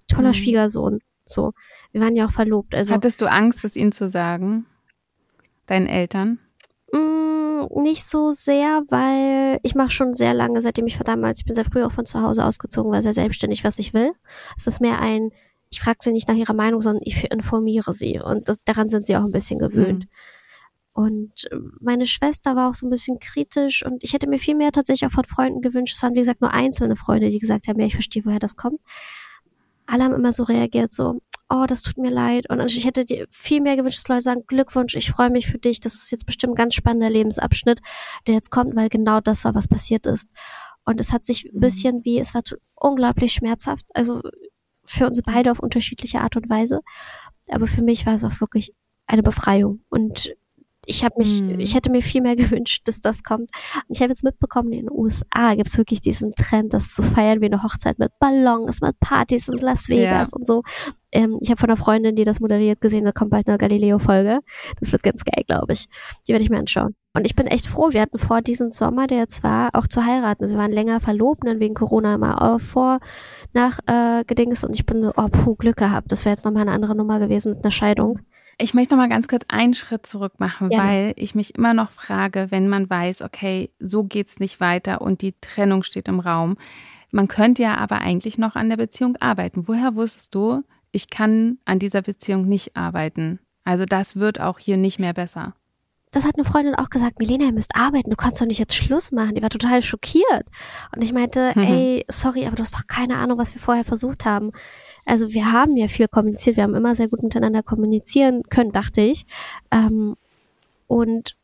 [0.08, 0.34] Toller mhm.
[0.36, 0.99] Schwiegersohn.
[1.25, 1.51] So.
[1.91, 2.73] Wir waren ja auch verlobt.
[2.73, 4.65] Also, Hattest du Angst, es ihnen zu sagen?
[5.65, 6.39] Deinen Eltern?
[6.93, 11.56] Mm, nicht so sehr, weil ich mache schon sehr lange, seitdem ich damals, ich bin
[11.56, 14.13] sehr früh auch von zu Hause ausgezogen, war sehr selbstständig, was ich will.
[14.56, 15.32] Es ist mehr ein,
[15.71, 18.19] ich frage sie nicht nach ihrer Meinung, sondern ich informiere sie.
[18.19, 20.03] Und das, daran sind sie auch ein bisschen gewöhnt.
[20.03, 20.10] Mhm.
[20.93, 24.55] Und äh, meine Schwester war auch so ein bisschen kritisch und ich hätte mir viel
[24.55, 25.95] mehr tatsächlich auch von Freunden gewünscht.
[25.95, 28.57] Es waren, wie gesagt, nur einzelne Freunde, die gesagt haben, ja, ich verstehe, woher das
[28.57, 28.81] kommt.
[29.88, 32.49] Alle haben immer so reagiert, so, oh, das tut mir leid.
[32.49, 35.57] Und ich hätte dir viel mehr gewünscht, dass Leute sagen, Glückwunsch, ich freue mich für
[35.57, 35.79] dich.
[35.79, 37.79] Das ist jetzt bestimmt ein ganz spannender Lebensabschnitt,
[38.27, 40.29] der jetzt kommt, weil genau das war, was passiert ist.
[40.84, 41.60] Und es hat sich ein mhm.
[41.62, 42.43] bisschen wie, es war
[42.75, 43.86] unglaublich schmerzhaft.
[43.93, 44.21] Also
[44.83, 46.81] für uns beide auf unterschiedliche Art und Weise.
[47.49, 48.73] Aber für mich war es auch wirklich
[49.07, 49.81] eine Befreiung.
[49.89, 50.33] Und
[50.85, 51.59] ich habe mich, hm.
[51.59, 53.49] ich hätte mir viel mehr gewünscht, dass das kommt.
[53.87, 57.03] Und ich habe jetzt mitbekommen, in den USA gibt es wirklich diesen Trend, das zu
[57.03, 60.37] feiern wie eine Hochzeit mit Ballons, mit Partys in Las Vegas ja.
[60.37, 60.63] und so.
[61.11, 64.39] Ähm, ich habe von einer Freundin, die das moderiert, gesehen, da kommt bald eine Galileo-Folge.
[64.79, 65.87] Das wird ganz geil, glaube ich.
[66.27, 66.95] Die werde ich mir anschauen.
[67.13, 67.89] Und ich bin echt froh.
[67.91, 70.43] Wir hatten vor, diesen Sommer, der jetzt war, auch zu heiraten.
[70.43, 72.99] Also wir waren länger verlobt, dann wegen Corona mal vor,
[73.53, 74.63] nach äh, Gedings.
[74.63, 76.11] Und ich bin so, oh, puh, Glück gehabt.
[76.11, 78.19] Das wäre jetzt nochmal eine andere Nummer gewesen mit einer Scheidung.
[78.62, 80.78] Ich möchte noch mal ganz kurz einen Schritt zurück machen, ja.
[80.78, 85.24] weil ich mich immer noch frage, wenn man weiß, okay, so geht's nicht weiter und
[85.24, 86.58] die Trennung steht im Raum.
[87.10, 89.67] Man könnte ja aber eigentlich noch an der Beziehung arbeiten.
[89.67, 93.39] Woher wusstest du, ich kann an dieser Beziehung nicht arbeiten?
[93.63, 95.56] Also das wird auch hier nicht mehr besser
[96.12, 98.76] das hat eine Freundin auch gesagt, Milena, ihr müsst arbeiten, du kannst doch nicht jetzt
[98.76, 99.36] Schluss machen.
[99.36, 100.45] Die war total schockiert.
[100.93, 101.63] Und ich meinte, mhm.
[101.63, 104.52] ey, sorry, aber du hast doch keine Ahnung, was wir vorher versucht haben.
[105.06, 109.00] Also wir haben ja viel kommuniziert, wir haben immer sehr gut miteinander kommunizieren können, dachte
[109.00, 109.26] ich.
[109.71, 110.15] Ähm,
[110.88, 111.38] und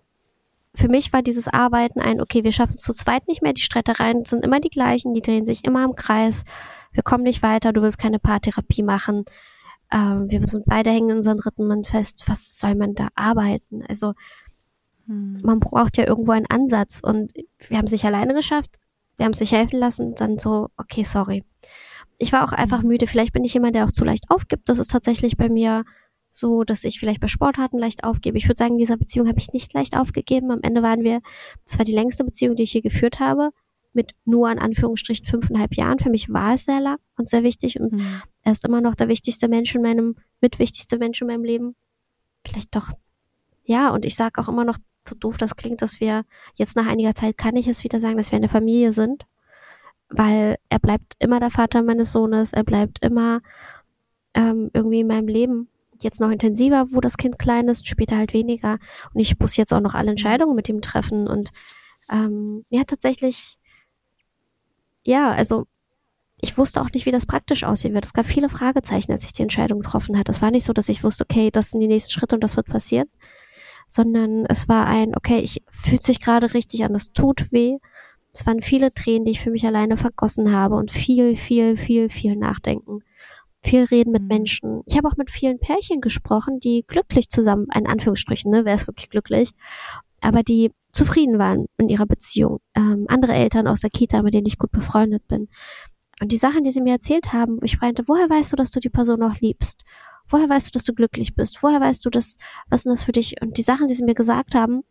[0.75, 3.61] für mich war dieses Arbeiten ein, okay, wir schaffen es zu zweit nicht mehr, die
[3.61, 6.43] Streitereien sind immer die gleichen, die drehen sich immer im Kreis,
[6.91, 9.23] wir kommen nicht weiter, du willst keine Paartherapie machen.
[9.91, 13.83] Ähm, wir sind beide hängen in unseren dritten Mann fest, was soll man da arbeiten?
[13.87, 14.13] Also
[15.07, 15.41] hm.
[15.43, 17.33] man braucht ja irgendwo einen Ansatz und
[17.67, 18.77] wir haben es nicht alleine geschafft,
[19.17, 21.43] wir haben es sich helfen lassen, dann so, okay, sorry
[22.17, 23.07] ich war auch einfach müde.
[23.07, 24.69] Vielleicht bin ich jemand, der auch zu leicht aufgibt.
[24.69, 25.83] Das ist tatsächlich bei mir
[26.31, 28.37] so, dass ich vielleicht bei Sportarten leicht aufgebe.
[28.37, 30.51] Ich würde sagen, in dieser Beziehung habe ich nicht leicht aufgegeben.
[30.51, 31.21] Am Ende waren wir,
[31.65, 33.51] das war die längste Beziehung, die ich hier geführt habe,
[33.93, 35.99] mit nur an Anführungsstrichen fünfeinhalb Jahren.
[35.99, 38.21] Für mich war es sehr lang und sehr wichtig und mhm.
[38.43, 41.75] er ist immer noch der wichtigste Mensch in meinem, mitwichtigste Mensch in meinem Leben.
[42.45, 42.91] Vielleicht doch,
[43.63, 46.23] ja, und ich sage auch immer noch, so doof das klingt, dass wir
[46.55, 49.25] jetzt nach einiger Zeit kann ich es wieder sagen, dass wir eine Familie sind
[50.09, 53.41] weil er bleibt immer der Vater meines Sohnes, er bleibt immer
[54.33, 55.69] ähm, irgendwie in meinem Leben.
[56.01, 58.77] Jetzt noch intensiver, wo das Kind klein ist, später halt weniger.
[59.13, 61.27] Und ich muss jetzt auch noch alle Entscheidungen mit ihm treffen.
[61.27, 61.49] Und
[62.09, 63.57] ähm, mir hat tatsächlich,
[65.03, 65.65] ja, also
[66.39, 68.05] ich wusste auch nicht, wie das praktisch aussehen wird.
[68.05, 70.29] Es gab viele Fragezeichen, als ich die Entscheidung getroffen hat.
[70.29, 72.57] Es war nicht so, dass ich wusste, okay, das sind die nächsten Schritte und das
[72.57, 73.09] wird passieren,
[73.87, 77.77] sondern es war ein, okay, ich fühlt sich gerade richtig an, es tut weh
[78.37, 82.07] es waren viele Tränen, die ich für mich alleine vergossen habe und viel, viel, viel,
[82.07, 82.99] viel Nachdenken.
[83.63, 84.27] Viel Reden mit mhm.
[84.27, 84.81] Menschen.
[84.85, 88.85] Ich habe auch mit vielen Pärchen gesprochen, die glücklich zusammen, in Anführungsstrichen, ne, wer ist
[88.85, 89.51] wirklich glücklich,
[90.21, 92.59] aber die zufrieden waren in ihrer Beziehung.
[92.75, 95.47] Ähm, andere Eltern aus der Kita, mit denen ich gut befreundet bin.
[96.21, 98.71] Und die Sachen, die sie mir erzählt haben, wo ich meinte, woher weißt du, dass
[98.71, 99.83] du die Person noch liebst?
[100.29, 101.61] Woher weißt du, dass du glücklich bist?
[101.63, 102.37] Woher weißt du, dass,
[102.69, 103.35] was ist das für dich?
[103.41, 104.83] Und die Sachen, die sie mir gesagt haben,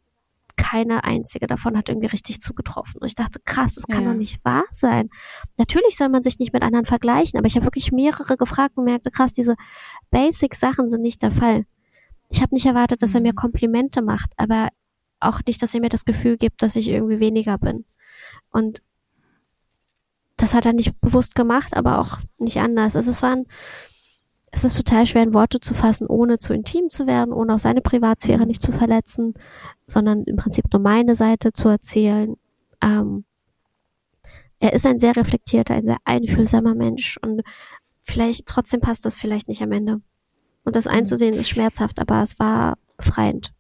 [0.57, 3.01] keine einzige davon hat irgendwie richtig zugetroffen.
[3.01, 4.11] Und ich dachte, krass, das kann ja.
[4.11, 5.11] doch nicht wahr sein.
[5.59, 8.85] Natürlich soll man sich nicht mit anderen vergleichen, aber ich habe wirklich mehrere gefragt und
[8.85, 9.55] merkte, krass, diese
[10.11, 11.66] Basic-Sachen sind nicht der Fall.
[12.31, 13.37] Ich habe nicht erwartet, dass er mir mhm.
[13.37, 14.70] Komplimente macht, aber
[15.20, 17.85] auch nicht, dass er mir das Gefühl gibt, dass ich irgendwie weniger bin.
[18.51, 18.83] Und
[20.37, 22.96] das hat er nicht bewusst gemacht, aber auch nicht anders.
[22.96, 23.46] Also es waren
[24.50, 27.59] es ist total schwer in Worte zu fassen, ohne zu intim zu werden, ohne auch
[27.59, 29.35] seine Privatsphäre nicht zu verletzen,
[29.87, 32.37] sondern im Prinzip nur meine Seite zu erzählen.
[32.82, 33.24] Ähm,
[34.59, 37.42] er ist ein sehr reflektierter, ein sehr einfühlsamer Mensch und
[38.00, 40.00] vielleicht trotzdem passt das vielleicht nicht am Ende.
[40.64, 40.92] Und das mhm.
[40.92, 43.52] einzusehen ist schmerzhaft, aber es war befreiend.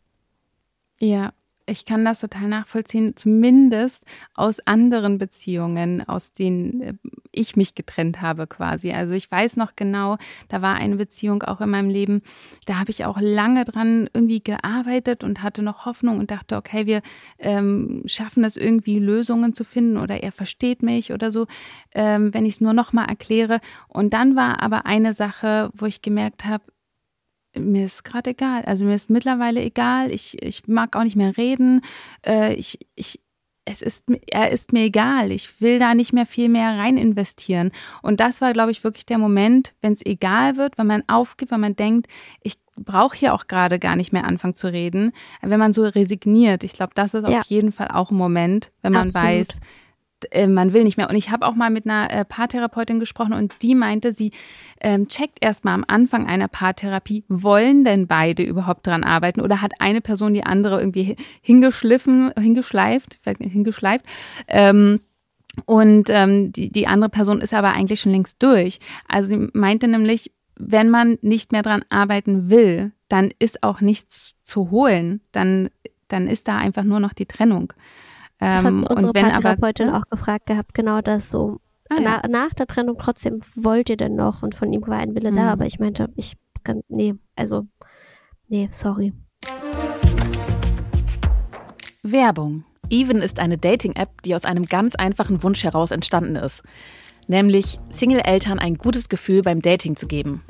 [0.98, 1.32] Ja,
[1.66, 6.94] ich kann das total nachvollziehen, zumindest aus anderen Beziehungen, aus denen äh,
[7.32, 8.92] ich mich getrennt habe quasi.
[8.92, 10.16] Also ich weiß noch genau,
[10.48, 12.22] da war eine Beziehung auch in meinem Leben,
[12.66, 16.86] da habe ich auch lange dran irgendwie gearbeitet und hatte noch Hoffnung und dachte, okay,
[16.86, 17.02] wir
[17.38, 21.46] ähm, schaffen es irgendwie Lösungen zu finden oder er versteht mich oder so,
[21.94, 23.60] ähm, wenn ich es nur noch mal erkläre.
[23.88, 26.62] Und dann war aber eine Sache, wo ich gemerkt habe,
[27.58, 28.62] mir ist gerade egal.
[28.64, 30.10] Also mir ist mittlerweile egal.
[30.12, 31.82] Ich, ich mag auch nicht mehr reden.
[32.24, 33.20] Äh, ich, ich,
[33.64, 35.32] es ist, er ist mir egal.
[35.32, 37.72] Ich will da nicht mehr viel mehr rein investieren.
[38.02, 41.50] Und das war, glaube ich, wirklich der Moment, wenn es egal wird, wenn man aufgibt,
[41.50, 42.06] wenn man denkt,
[42.42, 45.12] ich brauche hier auch gerade gar nicht mehr anfangen zu reden.
[45.42, 47.40] Wenn man so resigniert, ich glaube, das ist ja.
[47.40, 49.28] auf jeden Fall auch ein Moment, wenn man Absolut.
[49.28, 49.48] weiß,
[50.30, 51.10] äh, man will nicht mehr.
[51.10, 54.32] Und ich habe auch mal mit einer äh, Paartherapeutin gesprochen und die meinte, sie
[54.80, 59.72] ähm, checkt erstmal am Anfang einer Paartherapie, wollen denn beide überhaupt dran arbeiten oder hat
[59.80, 64.04] eine Person die andere irgendwie hingeschliffen, hingeschleift, vielleicht nicht hingeschleift.
[64.48, 65.00] Ähm,
[65.64, 68.78] und ähm, die, die andere Person ist aber eigentlich schon längst durch.
[69.08, 74.34] Also sie meinte nämlich, wenn man nicht mehr dran arbeiten will, dann ist auch nichts
[74.42, 75.20] zu holen.
[75.32, 75.70] Dann,
[76.08, 77.72] dann ist da einfach nur noch die Trennung.
[78.38, 81.58] Das hat ähm, unsere Paartherapeutin auch gefragt gehabt, genau das so.
[81.88, 82.20] Ah, ja.
[82.22, 85.30] na, nach der Trennung trotzdem wollt ihr denn noch und von ihm war ein Wille
[85.30, 85.36] mhm.
[85.36, 87.66] da, aber ich meinte, ich kann, nee, also,
[88.48, 89.12] nee, sorry.
[92.02, 92.64] Werbung.
[92.90, 96.62] Even ist eine Dating-App, die aus einem ganz einfachen Wunsch heraus entstanden ist.
[97.26, 100.42] Nämlich Single-Eltern ein gutes Gefühl beim Dating zu geben.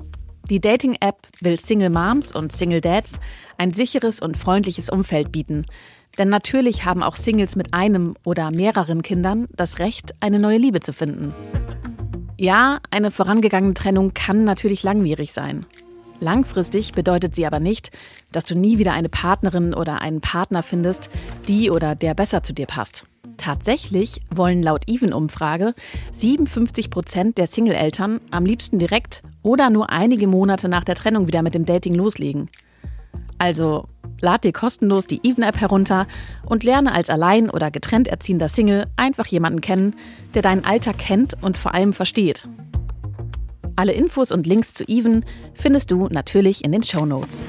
[0.50, 3.18] Die Dating-App will Single Moms und Single Dads
[3.58, 5.64] ein sicheres und freundliches Umfeld bieten.
[6.18, 10.80] Denn natürlich haben auch Singles mit einem oder mehreren Kindern das Recht, eine neue Liebe
[10.80, 11.34] zu finden.
[12.38, 15.66] Ja, eine vorangegangene Trennung kann natürlich langwierig sein.
[16.20, 17.90] Langfristig bedeutet sie aber nicht,
[18.32, 21.10] dass du nie wieder eine Partnerin oder einen Partner findest,
[21.48, 23.06] die oder der besser zu dir passt.
[23.36, 25.74] Tatsächlich wollen laut Even-Umfrage
[26.12, 31.42] 57 Prozent der Single-Eltern am liebsten direkt oder nur einige Monate nach der Trennung wieder
[31.42, 32.48] mit dem Dating loslegen.
[33.38, 33.86] Also
[34.20, 36.06] lad dir kostenlos die Even-App herunter
[36.44, 39.94] und lerne als allein oder getrennt erziehender Single einfach jemanden kennen,
[40.34, 42.48] der deinen Alltag kennt und vor allem versteht.
[43.76, 45.24] Alle Infos und Links zu Even
[45.54, 47.44] findest du natürlich in den Show Notes.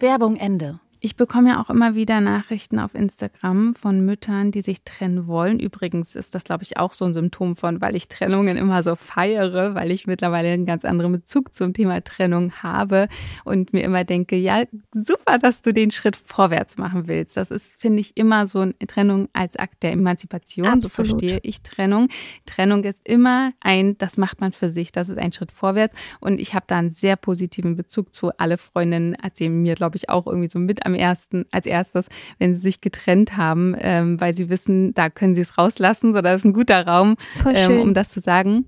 [0.00, 0.80] Werbung Ende.
[1.00, 5.60] Ich bekomme ja auch immer wieder Nachrichten auf Instagram von Müttern, die sich trennen wollen.
[5.60, 8.96] Übrigens ist das, glaube ich, auch so ein Symptom von, weil ich Trennungen immer so
[8.96, 13.08] feiere, weil ich mittlerweile einen ganz anderen Bezug zum Thema Trennung habe
[13.44, 17.36] und mir immer denke, ja, super, dass du den Schritt vorwärts machen willst.
[17.36, 20.66] Das ist, finde ich, immer so eine Trennung als Akt der Emanzipation.
[20.66, 21.10] Absolut.
[21.10, 22.08] So verstehe ich Trennung.
[22.44, 25.94] Trennung ist immer ein, das macht man für sich, das ist ein Schritt vorwärts.
[26.18, 28.32] Und ich habe da einen sehr positiven Bezug zu.
[28.36, 32.54] Alle Freundinnen erzählen mir, glaube ich, auch irgendwie so mit am ersten, als erstes, wenn
[32.54, 36.40] sie sich getrennt haben, ähm, weil sie wissen, da können sie es rauslassen, so das
[36.40, 37.16] ist ein guter Raum,
[37.54, 38.66] ähm, um das zu sagen.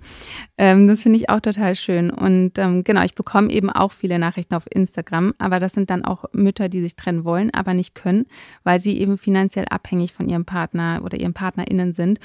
[0.59, 2.11] Ähm, das finde ich auch total schön.
[2.11, 6.05] Und ähm, genau, ich bekomme eben auch viele Nachrichten auf Instagram, aber das sind dann
[6.05, 8.27] auch Mütter, die sich trennen wollen, aber nicht können,
[8.63, 12.21] weil sie eben finanziell abhängig von ihrem Partner oder ihren PartnerInnen sind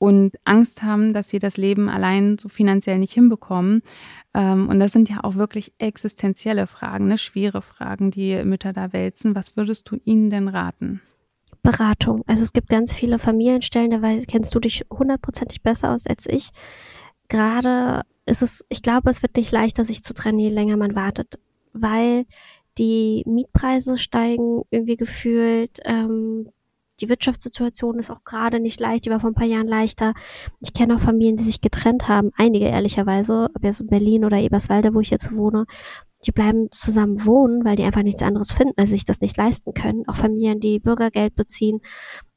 [0.00, 3.82] und Angst haben, dass sie das Leben allein so finanziell nicht hinbekommen.
[4.34, 7.18] Ähm, und das sind ja auch wirklich existenzielle Fragen, ne?
[7.18, 9.34] schwere Fragen, die Mütter da wälzen.
[9.34, 11.00] Was würdest du ihnen denn raten?
[11.62, 12.22] Beratung.
[12.26, 16.50] Also es gibt ganz viele Familienstellen, da kennst du dich hundertprozentig besser aus als ich.
[17.28, 20.94] Gerade ist es, ich glaube, es wird nicht leichter, sich zu trennen, je länger man
[20.94, 21.38] wartet,
[21.72, 22.24] weil
[22.78, 26.48] die Mietpreise steigen irgendwie gefühlt, ähm,
[27.00, 30.14] die Wirtschaftssituation ist auch gerade nicht leicht, die war vor ein paar Jahren leichter.
[30.60, 34.38] Ich kenne auch Familien, die sich getrennt haben, einige ehrlicherweise, ob jetzt in Berlin oder
[34.38, 35.66] Eberswalde, wo ich jetzt wohne,
[36.26, 39.36] die bleiben zusammen wohnen, weil die einfach nichts anderes finden, weil sie sich das nicht
[39.36, 40.04] leisten können.
[40.06, 41.80] Auch Familien, die Bürgergeld beziehen,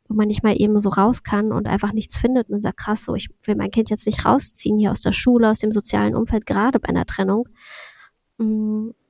[0.07, 3.05] wo man nicht mal eben so raus kann und einfach nichts findet und sagt, krass,
[3.05, 6.15] so, ich will mein Kind jetzt nicht rausziehen hier aus der Schule, aus dem sozialen
[6.15, 7.47] Umfeld, gerade bei einer Trennung.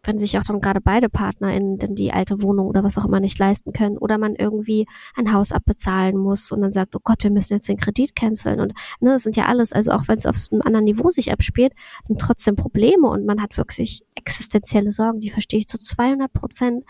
[0.05, 3.21] Wenn sich auch dann gerade beide PartnerInnen denn die alte Wohnung oder was auch immer
[3.21, 4.85] nicht leisten können oder man irgendwie
[5.15, 8.59] ein Haus abbezahlen muss und dann sagt, oh Gott, wir müssen jetzt den Kredit canceln
[8.59, 11.31] und ne, das sind ja alles, also auch wenn es auf einem anderen Niveau sich
[11.31, 16.31] abspielt, sind trotzdem Probleme und man hat wirklich existenzielle Sorgen, die verstehe ich zu 200
[16.33, 16.83] Prozent.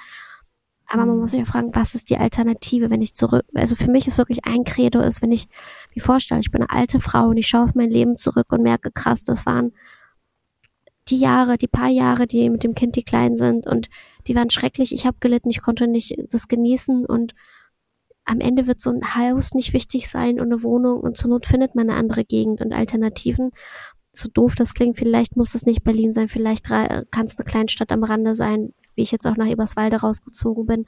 [0.88, 3.90] Aber man muss sich ja fragen, was ist die Alternative, wenn ich zurück, also für
[3.90, 5.48] mich ist wirklich ein Credo ist, wenn ich
[5.96, 8.62] mir vorstelle, ich bin eine alte Frau und ich schaue auf mein Leben zurück und
[8.62, 9.72] merke, krass, das waren
[11.10, 13.90] die Jahre, die paar Jahre, die mit dem Kind, die klein sind und
[14.28, 14.94] die waren schrecklich.
[14.94, 17.34] Ich habe gelitten, ich konnte nicht das genießen und
[18.26, 21.46] am Ende wird so ein Haus nicht wichtig sein und eine Wohnung und zur Not
[21.46, 23.52] findet man eine andere Gegend und Alternativen.
[24.14, 27.92] So doof das klingt, vielleicht muss es nicht Berlin sein, vielleicht kann es eine Kleinstadt
[27.92, 30.86] am Rande sein, wie ich jetzt auch nach Eberswalde rausgezogen bin.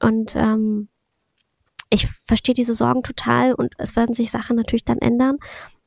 [0.00, 0.88] Und ähm,
[1.88, 5.38] ich verstehe diese Sorgen total und es werden sich Sachen natürlich dann ändern.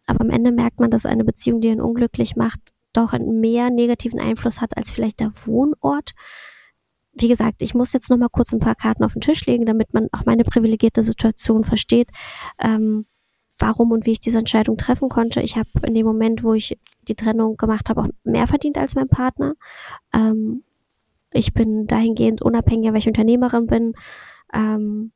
[0.08, 2.60] Aber am Ende merkt man, dass eine Beziehung, die ihn unglücklich macht,
[2.94, 6.12] doch einen mehr negativen Einfluss hat als vielleicht der Wohnort.
[7.14, 9.66] Wie gesagt, ich muss jetzt noch mal kurz ein paar Karten auf den Tisch legen,
[9.66, 12.10] damit man auch meine privilegierte Situation versteht,
[12.60, 13.06] ähm,
[13.60, 15.42] warum und wie ich diese Entscheidung treffen konnte.
[15.42, 18.96] Ich habe in dem Moment, wo ich die Trennung gemacht habe, auch mehr verdient als
[18.96, 19.56] mein Partner.
[20.14, 20.64] Ähm,
[21.32, 23.94] ich bin dahingehend unabhängiger, weil ich Unternehmerin bin.
[24.54, 25.12] Ähm,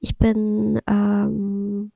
[0.00, 1.92] ich bin ähm,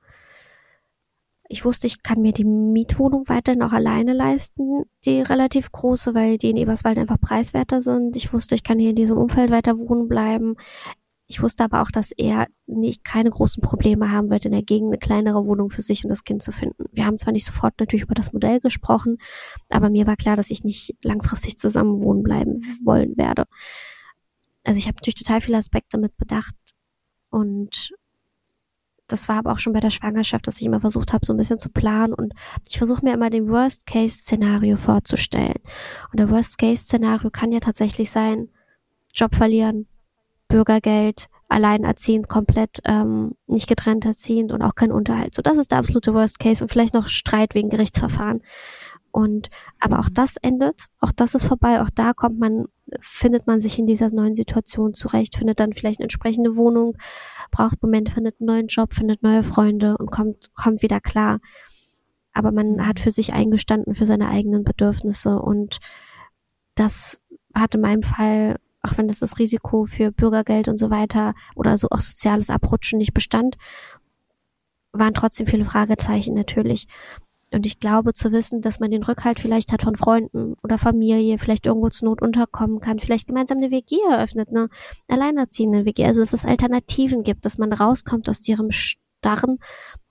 [1.51, 6.37] ich wusste, ich kann mir die Mietwohnung weiterhin auch alleine leisten, die relativ große, weil
[6.37, 8.15] die in Eberswald einfach preiswerter sind.
[8.15, 10.55] Ich wusste, ich kann hier in diesem Umfeld weiter wohnen bleiben.
[11.25, 14.89] Ich wusste aber auch, dass er nicht keine großen Probleme haben wird, in der Gegend
[14.89, 16.85] eine kleinere Wohnung für sich und das Kind zu finden.
[16.91, 19.17] Wir haben zwar nicht sofort natürlich über das Modell gesprochen,
[19.69, 23.45] aber mir war klar, dass ich nicht langfristig zusammen wohnen bleiben wollen werde.
[24.63, 26.55] Also ich habe natürlich total viele Aspekte mit bedacht
[27.31, 27.91] und
[29.11, 31.37] das war aber auch schon bei der Schwangerschaft, dass ich immer versucht habe, so ein
[31.37, 32.33] bisschen zu planen und
[32.67, 35.59] ich versuche mir immer den Worst-Case-Szenario vorzustellen.
[36.11, 38.49] Und der Worst-Case-Szenario kann ja tatsächlich sein,
[39.13, 39.87] Job verlieren,
[40.47, 45.33] Bürgergeld, alleinerziehend, komplett ähm, nicht getrennt erziehend und auch kein Unterhalt.
[45.33, 48.41] So, das ist der absolute Worst Case und vielleicht noch Streit wegen Gerichtsverfahren.
[49.11, 52.65] Und aber auch das endet, auch das ist vorbei, auch da kommt man,
[52.99, 56.97] findet man sich in dieser neuen Situation zurecht, findet dann vielleicht eine entsprechende Wohnung,
[57.51, 61.39] braucht Moment, findet einen neuen Job, findet neue Freunde und kommt, kommt wieder klar.
[62.33, 65.79] Aber man hat für sich eingestanden für seine eigenen Bedürfnisse und
[66.75, 67.21] das
[67.53, 71.77] hat in meinem Fall, auch wenn das das Risiko für Bürgergeld und so weiter oder
[71.77, 73.57] so auch soziales Abrutschen nicht bestand,
[74.91, 76.87] waren trotzdem viele Fragezeichen natürlich.
[77.51, 81.39] Und ich glaube zu wissen, dass man den Rückhalt vielleicht hat von Freunden oder Familie,
[81.39, 84.69] vielleicht irgendwo zur Not unterkommen kann, vielleicht gemeinsam eine WG eröffnet, eine
[85.07, 86.05] alleinerziehende WG.
[86.05, 89.57] Also dass es Alternativen gibt, dass man rauskommt aus ihrem starren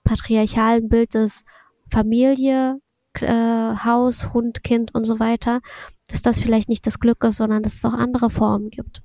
[0.03, 1.45] patriarchalen Bild des
[1.89, 2.81] Familie,
[3.21, 5.61] äh, Haus, Hund, Kind und so weiter,
[6.09, 9.01] dass das vielleicht nicht das Glück ist, sondern dass es auch andere Formen gibt.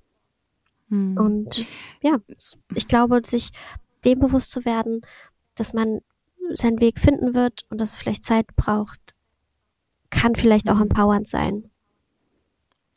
[0.88, 1.16] Hm.
[1.16, 1.66] Und
[2.02, 2.18] ja,
[2.74, 3.50] ich glaube, sich
[4.04, 5.00] dem bewusst zu werden,
[5.54, 6.00] dass man
[6.56, 9.14] seinen Weg finden wird und dass es vielleicht Zeit braucht,
[10.10, 10.82] kann vielleicht auch mhm.
[10.82, 11.70] empowernd sein.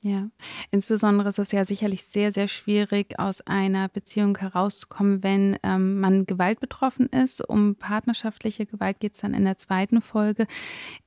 [0.03, 0.29] Ja,
[0.69, 6.27] insbesondere ist es ja sicherlich sehr, sehr schwierig, aus einer Beziehung herauszukommen, wenn ähm, man
[6.27, 7.41] Gewalt betroffen ist.
[7.41, 10.45] Um partnerschaftliche Gewalt geht es dann in der zweiten Folge.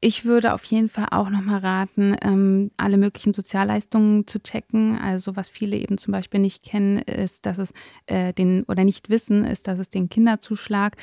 [0.01, 4.99] Ich würde auf jeden Fall auch nochmal raten, ähm, alle möglichen Sozialleistungen zu checken.
[4.99, 7.73] Also was viele eben zum Beispiel nicht kennen, ist, dass es
[8.07, 10.97] äh, den oder nicht wissen, ist, dass es den Kinderzuschlag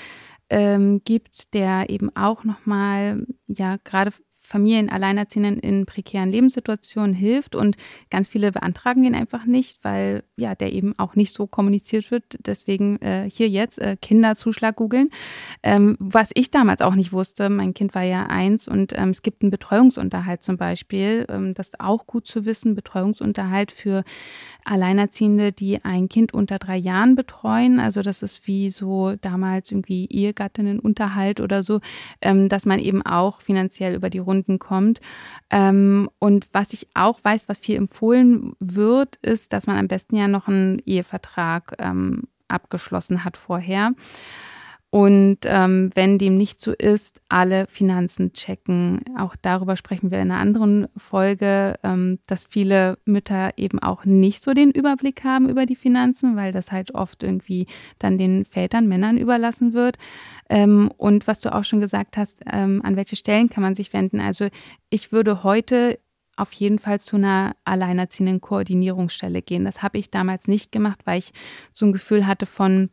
[0.49, 4.11] ähm, gibt, der eben auch nochmal, ja, gerade
[4.47, 7.75] Familien, Alleinerziehenden in prekären Lebenssituationen hilft und
[8.09, 12.23] ganz viele beantragen den einfach nicht, weil ja der eben auch nicht so kommuniziert wird.
[12.45, 15.09] Deswegen äh, hier jetzt äh, Kinderzuschlag googeln.
[15.63, 19.21] Ähm, was ich damals auch nicht wusste, mein Kind war ja eins und ähm, es
[19.21, 21.25] gibt einen Betreuungsunterhalt zum Beispiel.
[21.27, 24.05] Ähm, das ist auch gut zu wissen, Betreuungsunterhalt für
[24.63, 27.79] Alleinerziehende, die ein Kind unter drei Jahren betreuen.
[27.79, 31.81] Also das ist wie so damals irgendwie Ehegattinnenunterhalt oder so,
[32.21, 35.01] ähm, dass man eben auch finanziell über die Runden kommt.
[35.49, 40.15] Ähm, und was ich auch weiß, was viel empfohlen wird, ist, dass man am besten
[40.15, 43.91] ja noch einen Ehevertrag ähm, abgeschlossen hat vorher.
[44.89, 49.03] Und ähm, wenn dem nicht so ist, alle Finanzen checken.
[49.17, 54.43] Auch darüber sprechen wir in einer anderen Folge, ähm, dass viele Mütter eben auch nicht
[54.43, 57.67] so den Überblick haben über die Finanzen, weil das halt oft irgendwie
[57.99, 59.97] dann den Vätern, Männern überlassen wird.
[60.49, 63.91] Ähm, und was du auch schon gesagt hast, ähm, an welche Stellen kann man sich
[63.91, 64.21] wenden?
[64.21, 64.47] Also
[64.89, 65.99] ich würde heute
[66.37, 69.65] auf jeden Fall zu einer alleinerziehenden Koordinierungsstelle gehen.
[69.65, 71.33] Das habe ich damals nicht gemacht, weil ich
[71.73, 72.89] so ein Gefühl hatte von,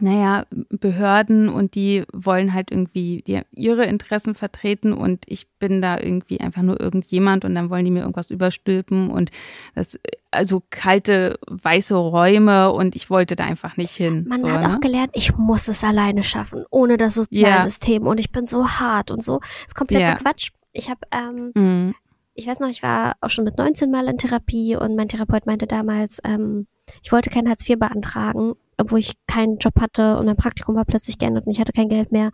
[0.00, 5.98] naja, Behörden und die wollen halt irgendwie die, ihre Interessen vertreten und ich bin da
[5.98, 9.30] irgendwie einfach nur irgendjemand und dann wollen die mir irgendwas überstülpen und
[9.74, 9.98] das,
[10.30, 14.26] also kalte, weiße Räume und ich wollte da einfach nicht hin.
[14.28, 14.68] Man so, hat ne?
[14.68, 18.10] auch gelernt, ich muss es alleine schaffen, ohne das Sozialsystem ja.
[18.10, 19.40] und ich bin so hart und so.
[19.40, 20.14] Das ist kompletter ja.
[20.16, 20.50] Quatsch.
[20.72, 21.94] Ich habe ähm, mhm
[22.40, 25.46] ich weiß noch, ich war auch schon mit 19 Mal in Therapie und mein Therapeut
[25.46, 26.66] meinte damals, ähm,
[27.02, 30.84] ich wollte kein Hartz IV beantragen, obwohl ich keinen Job hatte und mein Praktikum war
[30.84, 32.30] plötzlich geändert und ich hatte kein Geld mehr.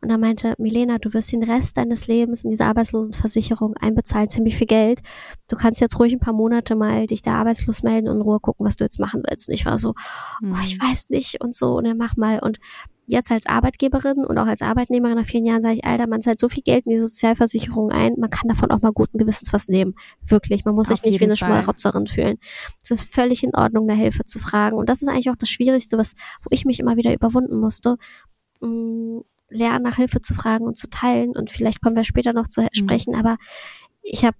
[0.00, 4.56] Und er meinte, Milena, du wirst den Rest deines Lebens in diese Arbeitslosenversicherung einbezahlen, ziemlich
[4.56, 5.00] viel Geld.
[5.48, 8.40] Du kannst jetzt ruhig ein paar Monate mal dich da arbeitslos melden und in Ruhe
[8.40, 9.48] gucken, was du jetzt machen willst.
[9.48, 9.94] Und ich war so,
[10.40, 10.52] mhm.
[10.52, 12.58] oh, ich weiß nicht und so und er mach mal und
[13.06, 16.40] jetzt als Arbeitgeberin und auch als Arbeitnehmerin nach vielen Jahren sage ich, Alter, man zahlt
[16.40, 19.68] so viel Geld in die Sozialversicherung ein, man kann davon auch mal guten Gewissens was
[19.68, 19.94] nehmen.
[20.22, 20.64] Wirklich.
[20.64, 22.38] Man muss Auf sich nicht wie eine Schmarotzerin fühlen.
[22.82, 24.76] Es ist völlig in Ordnung, nach Hilfe zu fragen.
[24.76, 27.96] Und das ist eigentlich auch das Schwierigste, was, wo ich mich immer wieder überwunden musste.
[28.60, 31.36] Mh, mm, lernen, nach Hilfe zu fragen und zu teilen.
[31.36, 32.68] Und vielleicht kommen wir später noch zu mhm.
[32.72, 33.36] sprechen, aber
[34.02, 34.36] ich habe,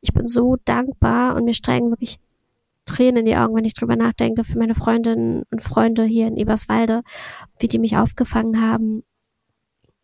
[0.00, 2.18] ich bin so dankbar und mir steigen wirklich
[2.86, 6.36] Tränen in die Augen, wenn ich drüber nachdenke, für meine Freundinnen und Freunde hier in
[6.36, 7.02] Eberswalde,
[7.58, 9.02] wie die mich aufgefangen haben.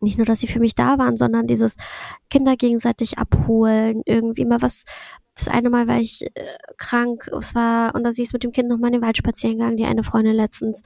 [0.03, 1.77] Nicht nur, dass sie für mich da waren, sondern dieses
[2.29, 4.85] Kinder gegenseitig abholen, irgendwie mal was.
[5.35, 8.51] Das eine Mal war ich äh, krank, es war, und da sie ist mit dem
[8.51, 10.83] Kind nochmal in den Wald spazieren gegangen, die eine Freundin letztens,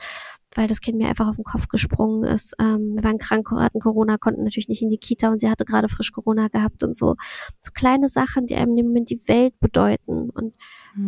[0.55, 2.55] weil das Kind mir einfach auf den Kopf gesprungen ist.
[2.57, 5.65] Ähm, wir waren krank, hatten Corona, konnten natürlich nicht in die Kita und sie hatte
[5.65, 7.15] gerade frisch Corona gehabt und so.
[7.59, 10.29] So kleine Sachen, die einem im Moment die Welt bedeuten.
[10.29, 10.53] Und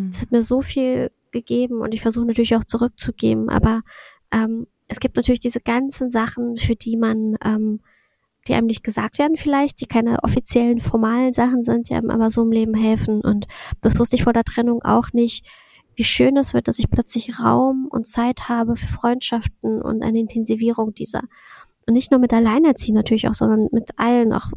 [0.10, 0.22] es hm.
[0.22, 3.82] hat mir so viel gegeben und ich versuche natürlich auch zurückzugeben, aber
[4.32, 7.80] ähm, es gibt natürlich diese ganzen Sachen, für die man, ähm,
[8.50, 12.30] die einem nicht gesagt werden vielleicht, die keine offiziellen, formalen Sachen sind, die einem aber
[12.30, 13.22] so im Leben helfen.
[13.22, 13.48] Und
[13.82, 15.48] das wusste ich vor der Trennung auch nicht,
[15.96, 20.20] wie schön es wird, dass ich plötzlich Raum und Zeit habe für Freundschaften und eine
[20.20, 21.22] Intensivierung dieser.
[21.88, 24.52] Und nicht nur mit Alleinerziehenden natürlich auch, sondern mit allen, auch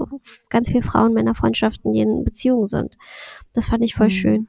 [0.50, 2.96] ganz viele Frauen, Männer, Freundschaften, die in Beziehungen sind.
[3.52, 4.10] Das fand ich voll mhm.
[4.10, 4.48] schön.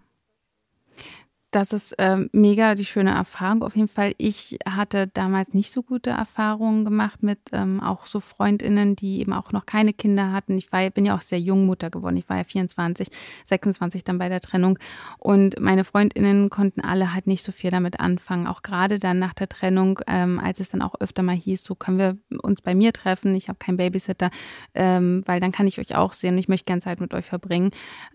[1.54, 3.62] Das ist ähm, mega die schöne Erfahrung.
[3.62, 8.20] Auf jeden Fall, ich hatte damals nicht so gute Erfahrungen gemacht mit ähm, auch so
[8.20, 10.58] Freundinnen, die eben auch noch keine Kinder hatten.
[10.58, 12.18] Ich war, bin ja auch sehr jung Mutter geworden.
[12.18, 13.08] Ich war ja 24,
[13.46, 14.80] 26 dann bei der Trennung.
[15.20, 18.48] Und meine Freundinnen konnten alle halt nicht so viel damit anfangen.
[18.48, 21.76] Auch gerade dann nach der Trennung, ähm, als es dann auch öfter mal hieß, so
[21.76, 23.36] können wir uns bei mir treffen.
[23.36, 24.32] Ich habe keinen Babysitter,
[24.74, 26.36] ähm, weil dann kann ich euch auch sehen.
[26.40, 27.70] Ich möchte gerne Zeit mit euch verbringen.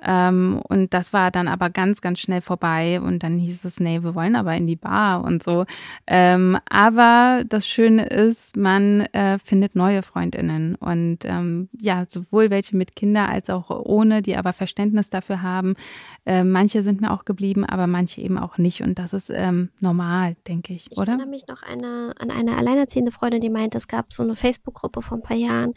[0.04, 3.00] Ähm, und das war dann aber ganz, ganz schnell vorbei.
[3.00, 5.66] Und dann hieß es, nee, wir wollen aber in die Bar und so.
[6.06, 12.76] Ähm, aber das Schöne ist, man äh, findet neue Freundinnen und ähm, ja, sowohl welche
[12.76, 15.74] mit Kindern als auch ohne, die aber Verständnis dafür haben.
[16.24, 19.70] Äh, manche sind mir auch geblieben, aber manche eben auch nicht und das ist ähm,
[19.80, 21.02] normal, denke ich, oder?
[21.02, 24.36] Ich erinnere mich noch eine, an eine alleinerziehende Freundin, die meinte, es gab so eine
[24.36, 25.74] Facebook-Gruppe vor ein paar Jahren,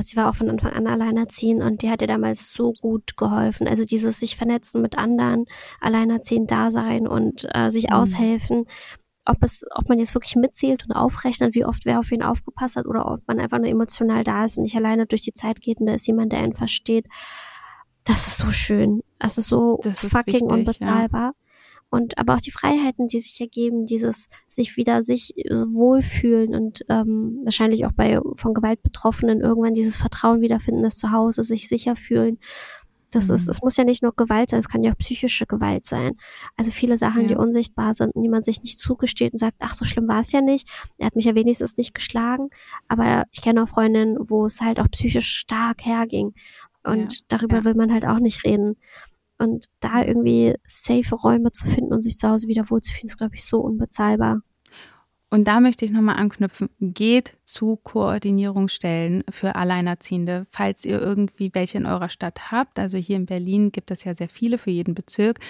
[0.00, 3.68] sie war auch von Anfang an alleinerziehend und die hat ihr damals so gut geholfen.
[3.68, 5.46] Also dieses sich vernetzen mit anderen,
[5.80, 7.92] alleinerziehend da sein und äh, sich mhm.
[7.94, 8.64] aushelfen.
[9.24, 12.76] Ob es, ob man jetzt wirklich mitzählt und aufrechnet, wie oft wer auf ihn aufgepasst
[12.76, 15.60] hat oder ob man einfach nur emotional da ist und nicht alleine durch die Zeit
[15.60, 17.06] geht und da ist jemand, der einen versteht.
[18.04, 19.02] Das ist so schön.
[19.18, 21.32] Das ist so das ist fucking wichtig, unbezahlbar.
[21.32, 21.45] Ja
[21.90, 27.40] und aber auch die Freiheiten, die sich ergeben, dieses sich wieder sich wohlfühlen und ähm,
[27.44, 32.38] wahrscheinlich auch bei von Gewalt Betroffenen irgendwann dieses Vertrauen wiederfinden, das Zuhause, sich sicher fühlen.
[33.10, 33.34] Das mhm.
[33.36, 36.16] ist, es muss ja nicht nur Gewalt sein, es kann ja auch psychische Gewalt sein.
[36.56, 37.28] Also viele Sachen, ja.
[37.28, 40.20] die unsichtbar sind und die man sich nicht zugesteht und sagt, ach, so schlimm war
[40.20, 40.68] es ja nicht.
[40.98, 42.50] Er hat mich ja wenigstens nicht geschlagen.
[42.88, 46.34] Aber ich kenne auch Freundinnen, wo es halt auch psychisch stark herging.
[46.84, 47.20] Und ja.
[47.28, 47.64] darüber ja.
[47.64, 48.76] will man halt auch nicht reden.
[49.38, 53.34] Und da irgendwie safe Räume zu finden und sich zu Hause wieder wohlzufühlen, ist, glaube
[53.34, 54.40] ich, so unbezahlbar.
[55.28, 56.70] Und da möchte ich nochmal anknüpfen.
[56.80, 62.78] Geht zu Koordinierungsstellen für Alleinerziehende, falls ihr irgendwie welche in eurer Stadt habt.
[62.78, 65.40] Also hier in Berlin gibt es ja sehr viele für jeden Bezirk.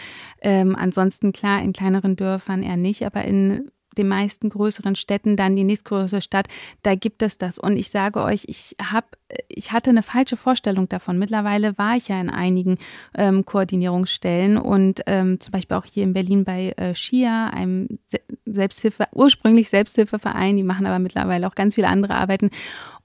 [0.41, 5.57] Ähm, ansonsten klar, in kleineren Dörfern eher nicht, aber in den meisten größeren Städten, dann
[5.57, 6.49] die nächstgrößere Stadt,
[6.82, 7.59] da gibt es das.
[7.59, 9.07] Und ich sage euch, ich habe,
[9.49, 11.18] ich hatte eine falsche Vorstellung davon.
[11.18, 12.78] Mittlerweile war ich ja in einigen
[13.16, 17.99] ähm, Koordinierungsstellen und ähm, zum Beispiel auch hier in Berlin bei äh, Schia, einem
[18.44, 22.51] Selbsthilfe, ursprünglich Selbsthilfeverein, die machen aber mittlerweile auch ganz viele andere Arbeiten.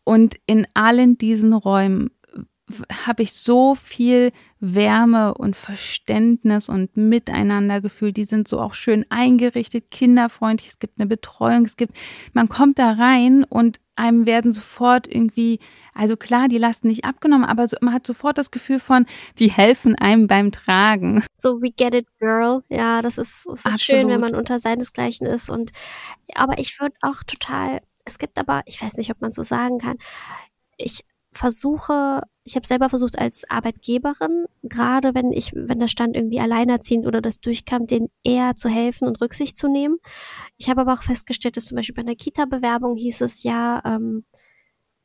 [0.04, 2.12] Und in allen diesen Räumen
[3.06, 8.14] habe ich so viel Wärme und Verständnis und Miteinandergefühl.
[8.14, 10.70] Die sind so auch schön eingerichtet, kinderfreundlich.
[10.70, 11.66] Es gibt eine Betreuung.
[11.66, 11.96] Es gibt,
[12.34, 15.60] man kommt da rein und einem werden sofort irgendwie,
[15.94, 19.06] also klar, die Lasten nicht abgenommen, aber so, man hat sofort das Gefühl von,
[19.38, 21.24] die helfen einem beim Tragen.
[21.36, 22.64] So, we get it, girl.
[22.70, 25.72] Ja, das ist, das ist schön, wenn man unter seinesgleichen ist und,
[26.34, 29.78] aber ich würde auch total, es gibt aber, ich weiß nicht, ob man so sagen
[29.80, 29.98] kann,
[30.78, 36.42] ich versuche, ich habe selber versucht als Arbeitgeberin, gerade wenn ich, wenn das Stand irgendwie
[36.42, 40.00] alleinerziehend oder das durchkam, den eher zu helfen und Rücksicht zu nehmen.
[40.58, 44.26] Ich habe aber auch festgestellt, dass zum Beispiel bei einer Kita-Bewerbung hieß es ja, ähm,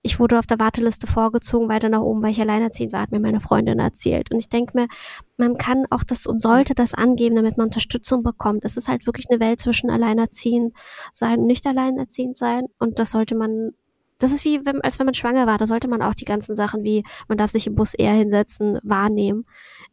[0.02, 3.20] ich wurde auf der Warteliste vorgezogen, weiter nach oben, weil ich alleinerziehend war, hat mir
[3.20, 4.32] meine Freundin erzählt.
[4.32, 4.88] Und ich denke mir,
[5.36, 8.64] man kann auch das und sollte das angeben, damit man Unterstützung bekommt.
[8.64, 10.74] Es ist halt wirklich eine Welt zwischen alleinerziehend
[11.12, 12.66] sein und nicht alleinerziehend sein.
[12.80, 13.70] Und das sollte man
[14.18, 15.58] das ist wie, wenn, als wenn man schwanger war.
[15.58, 18.78] Da sollte man auch die ganzen Sachen wie, man darf sich im Bus eher hinsetzen,
[18.82, 19.44] wahrnehmen.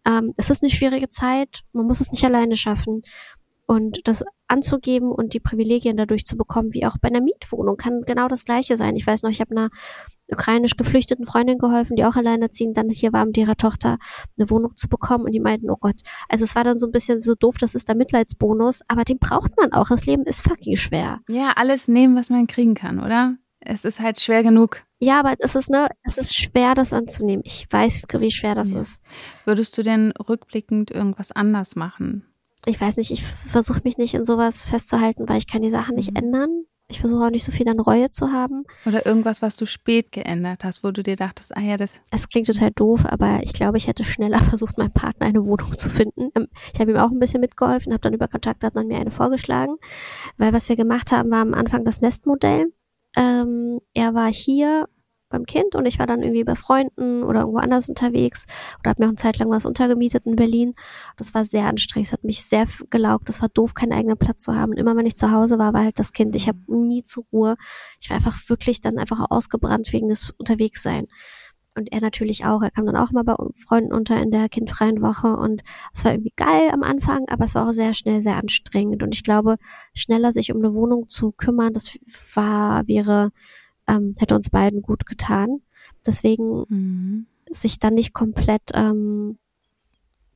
[0.05, 1.61] Ähm, es ist eine schwierige Zeit.
[1.74, 3.01] Man muss es nicht alleine schaffen.
[3.65, 8.01] Und das anzugeben und die Privilegien dadurch zu bekommen, wie auch bei einer Mietwohnung, kann
[8.05, 8.95] genau das Gleiche sein.
[8.95, 9.69] Ich weiß noch, ich habe einer
[10.30, 13.97] ukrainisch geflüchteten Freundin geholfen, die auch alleinerziehend dann hier war, mit ihrer Tochter
[14.38, 15.26] eine Wohnung zu bekommen.
[15.26, 15.95] Und die meinten, oh Gott,
[16.28, 19.17] also es war dann so ein bisschen so doof, das ist der Mitleidsbonus, aber den
[19.17, 19.88] braucht man auch.
[19.88, 21.19] Das Leben ist fucking schwer.
[21.30, 23.38] Ja, alles nehmen, was man kriegen kann, oder?
[23.66, 24.84] Es ist halt schwer genug.
[24.99, 27.43] Ja, aber es ist, ne, es ist schwer, das anzunehmen.
[27.45, 28.80] Ich weiß, wie schwer das ja.
[28.80, 29.01] ist.
[29.45, 32.26] Würdest du denn rückblickend irgendwas anders machen?
[32.66, 35.95] Ich weiß nicht, ich versuche mich nicht in sowas festzuhalten, weil ich kann die Sachen
[35.95, 36.18] nicht mhm.
[36.18, 36.66] ändern.
[36.89, 38.66] Ich versuche auch nicht so viel an Reue zu haben.
[38.86, 41.91] Oder irgendwas, was du spät geändert hast, wo du dir dachtest, ah ja, das.
[42.11, 45.78] Es klingt total doof, aber ich glaube, ich hätte schneller versucht, meinem Partner eine Wohnung
[45.78, 46.30] zu finden.
[46.36, 49.78] Ähm, ich habe ihm auch ein bisschen mitgeholfen, habe dann über Kontaktdaten mir eine vorgeschlagen.
[50.38, 52.72] Weil was wir gemacht haben, war am Anfang das Nestmodell.
[53.16, 54.88] Ähm, er war hier
[55.34, 58.45] beim Kind und ich war dann irgendwie bei Freunden oder irgendwo anders unterwegs
[58.80, 60.76] oder habe mir auch eine Zeit lang was untergemietet in Berlin.
[61.18, 64.43] Das war sehr anstrengend, es hat mich sehr gelaugt, es war doof, keinen eigenen Platz
[64.43, 64.72] zu haben.
[64.72, 66.36] Und immer wenn ich zu Hause war, war halt das Kind.
[66.36, 67.57] Ich habe nie zur Ruhe.
[67.99, 71.07] Ich war einfach wirklich dann einfach ausgebrannt wegen des Unterwegssein
[71.76, 72.61] und er natürlich auch.
[72.61, 75.63] Er kam dann auch mal bei Freunden unter in der kindfreien Woche und
[75.93, 79.13] es war irgendwie geil am Anfang, aber es war auch sehr schnell sehr anstrengend und
[79.13, 79.57] ich glaube,
[79.93, 81.97] schneller sich um eine Wohnung zu kümmern, das
[82.36, 83.32] war, wäre,
[83.88, 85.61] ähm, hätte uns beiden gut getan.
[86.05, 87.28] Deswegen mhm.
[87.49, 89.38] sich dann nicht komplett ähm,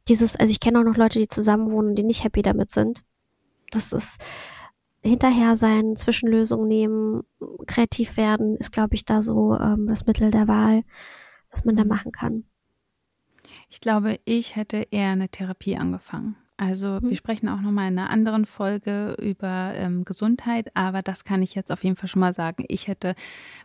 [0.07, 3.03] dieses, also ich kenne auch noch Leute, die zusammen wohnen, die nicht happy damit sind.
[3.71, 4.21] Das ist
[5.03, 7.23] hinterher sein, Zwischenlösungen nehmen,
[7.65, 10.83] kreativ werden, ist, glaube ich, da so ähm, das Mittel der Wahl
[11.57, 12.43] was man da machen kann?
[13.69, 16.35] Ich glaube, ich hätte eher eine Therapie angefangen.
[16.55, 17.09] Also mhm.
[17.09, 21.55] wir sprechen auch nochmal in einer anderen Folge über ähm, Gesundheit, aber das kann ich
[21.55, 22.63] jetzt auf jeden Fall schon mal sagen.
[22.67, 23.15] Ich hätte,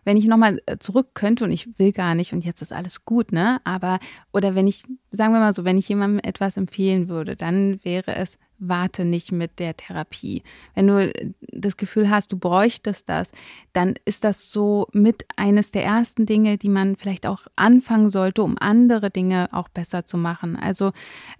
[0.04, 3.04] wenn ich nochmal äh, zurück könnte und ich will gar nicht und jetzt ist alles
[3.04, 3.60] gut, ne?
[3.64, 3.98] Aber,
[4.32, 8.16] oder wenn ich, sagen wir mal so, wenn ich jemandem etwas empfehlen würde, dann wäre
[8.16, 10.42] es, warte nicht mit der Therapie.
[10.74, 11.12] Wenn du
[11.52, 13.32] das Gefühl hast, du bräuchtest das,
[13.72, 18.42] dann ist das so mit eines der ersten Dinge, die man vielleicht auch anfangen sollte,
[18.42, 20.56] um andere Dinge auch besser zu machen.
[20.56, 20.92] Also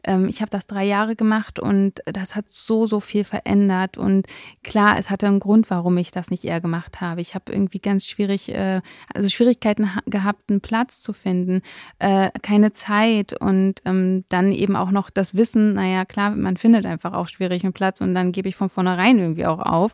[0.04, 3.96] ähm, ich habe das drei Jahre gemacht und das hat so, so viel verändert.
[3.96, 4.26] Und
[4.64, 7.20] klar, es hatte einen Grund, warum ich das nicht eher gemacht habe.
[7.20, 8.80] Ich habe irgendwie ganz schwierig, äh,
[9.14, 11.62] also Schwierigkeiten gehabt, einen Platz zu finden,
[12.00, 16.86] äh, keine Zeit und ähm, dann eben auch noch das Wissen, naja, klar, man findet
[16.86, 19.92] einfach auch schwierig mit Platz und dann gebe ich von vornherein irgendwie auch auf.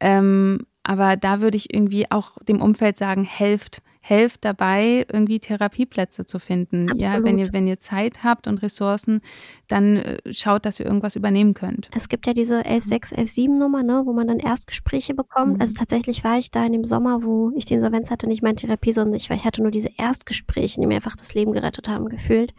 [0.00, 6.26] Ähm, aber da würde ich irgendwie auch dem Umfeld sagen, helft, helft dabei, irgendwie Therapieplätze
[6.26, 6.90] zu finden.
[6.90, 7.18] Absolut.
[7.18, 9.20] Ja, wenn ihr, wenn ihr Zeit habt und Ressourcen,
[9.68, 11.88] dann äh, schaut, dass ihr irgendwas übernehmen könnt.
[11.94, 15.54] Es gibt ja diese 116, 117 Nummer, ne, wo man dann Erstgespräche bekommt.
[15.54, 15.60] Mhm.
[15.60, 18.56] Also tatsächlich war ich da in dem Sommer, wo ich die Insolvenz hatte, nicht meine
[18.56, 22.08] Therapie, sondern ich, ich hatte nur diese Erstgespräche, die mir einfach das Leben gerettet haben,
[22.08, 22.54] gefühlt.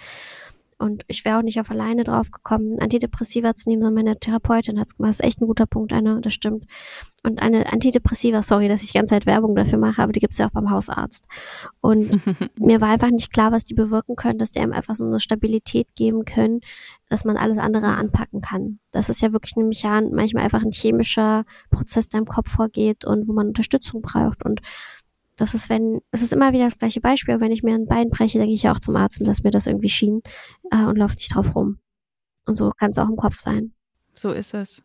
[0.84, 4.78] Und ich wäre auch nicht auf alleine drauf gekommen, Antidepressiva zu nehmen, sondern meine Therapeutin
[4.78, 5.12] hat es gemacht.
[5.12, 6.66] Das ist echt ein guter Punkt, Anna, das stimmt.
[7.24, 10.38] Und eine Antidepressiva, sorry, dass ich die ganze Zeit Werbung dafür mache, aber die gibt's
[10.40, 11.26] ja auch beim Hausarzt.
[11.80, 12.20] Und
[12.60, 15.22] mir war einfach nicht klar, was die bewirken können, dass die einem einfach so eine
[15.22, 16.60] Stabilität geben können,
[17.08, 18.80] dass man alles andere anpacken kann.
[18.92, 23.06] Das ist ja wirklich ein Mechan manchmal einfach ein chemischer Prozess, der im Kopf vorgeht
[23.06, 24.44] und wo man Unterstützung braucht.
[24.44, 24.60] Und
[25.38, 27.42] das ist, wenn, es ist immer wieder das gleiche Beispiel.
[27.42, 29.52] Wenn ich mir ein Bein breche, denke ich ja auch zum Arzt und lass mir
[29.52, 30.22] das irgendwie schienen
[30.72, 31.80] äh, und laufe nicht drauf rum.
[32.46, 33.74] Und so kann es auch im Kopf sein.
[34.14, 34.84] So ist es.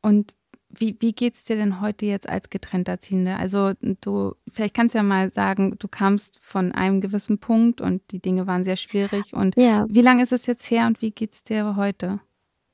[0.00, 0.34] Und
[0.70, 3.36] wie, wie geht's dir denn heute jetzt als getrennt Erziehende?
[3.36, 8.02] Also du, vielleicht kannst du ja mal sagen, du kamst von einem gewissen Punkt und
[8.12, 9.32] die Dinge waren sehr schwierig.
[9.32, 9.86] Und ja.
[9.88, 12.20] wie lange ist es jetzt her und wie geht's dir heute?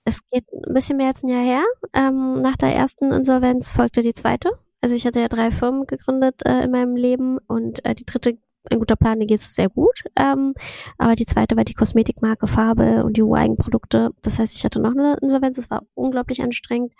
[0.04, 1.64] Es geht ein bisschen mehr als ein Jahr her.
[1.94, 4.50] Ähm, nach der ersten Insolvenz folgte die zweite.
[4.84, 8.36] Also ich hatte ja drei Firmen gegründet äh, in meinem Leben und äh, die dritte,
[8.70, 10.02] ein guter Plan, die geht es sehr gut.
[10.14, 10.52] Ähm,
[10.98, 14.10] aber die zweite war die Kosmetikmarke Farbe und die U-Eigenprodukte.
[14.20, 16.92] Das heißt, ich hatte noch eine Insolvenz, es war unglaublich anstrengend.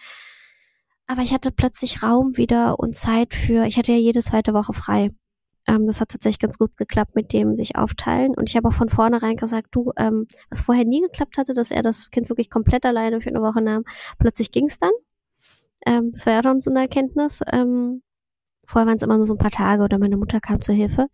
[1.07, 4.73] Aber ich hatte plötzlich Raum wieder und Zeit für, ich hatte ja jede zweite Woche
[4.73, 5.11] frei.
[5.67, 8.33] Ähm, das hat tatsächlich ganz gut geklappt mit dem sich aufteilen.
[8.35, 11.71] Und ich habe auch von vornherein gesagt, du, ähm, was vorher nie geklappt hatte, dass
[11.71, 13.85] er das Kind wirklich komplett alleine für eine Woche nahm,
[14.19, 14.93] plötzlich ging es dann.
[15.87, 17.41] Ähm, das war ja dann so eine Erkenntnis.
[17.53, 18.03] Ähm,
[18.67, 21.09] vorher waren es immer nur so ein paar Tage oder meine Mutter kam zur Hilfe.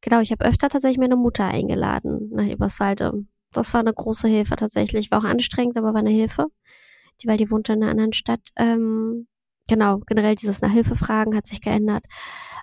[0.00, 3.24] Genau, ich habe öfter tatsächlich meine Mutter eingeladen nach Eberswalde.
[3.52, 5.10] Das war eine große Hilfe tatsächlich.
[5.10, 6.46] War auch anstrengend, aber war eine Hilfe.
[7.20, 8.40] Die, weil die wohnte in einer anderen Stadt.
[8.56, 9.26] Ähm,
[9.68, 12.04] genau, generell dieses nach Hilfe fragen hat sich geändert.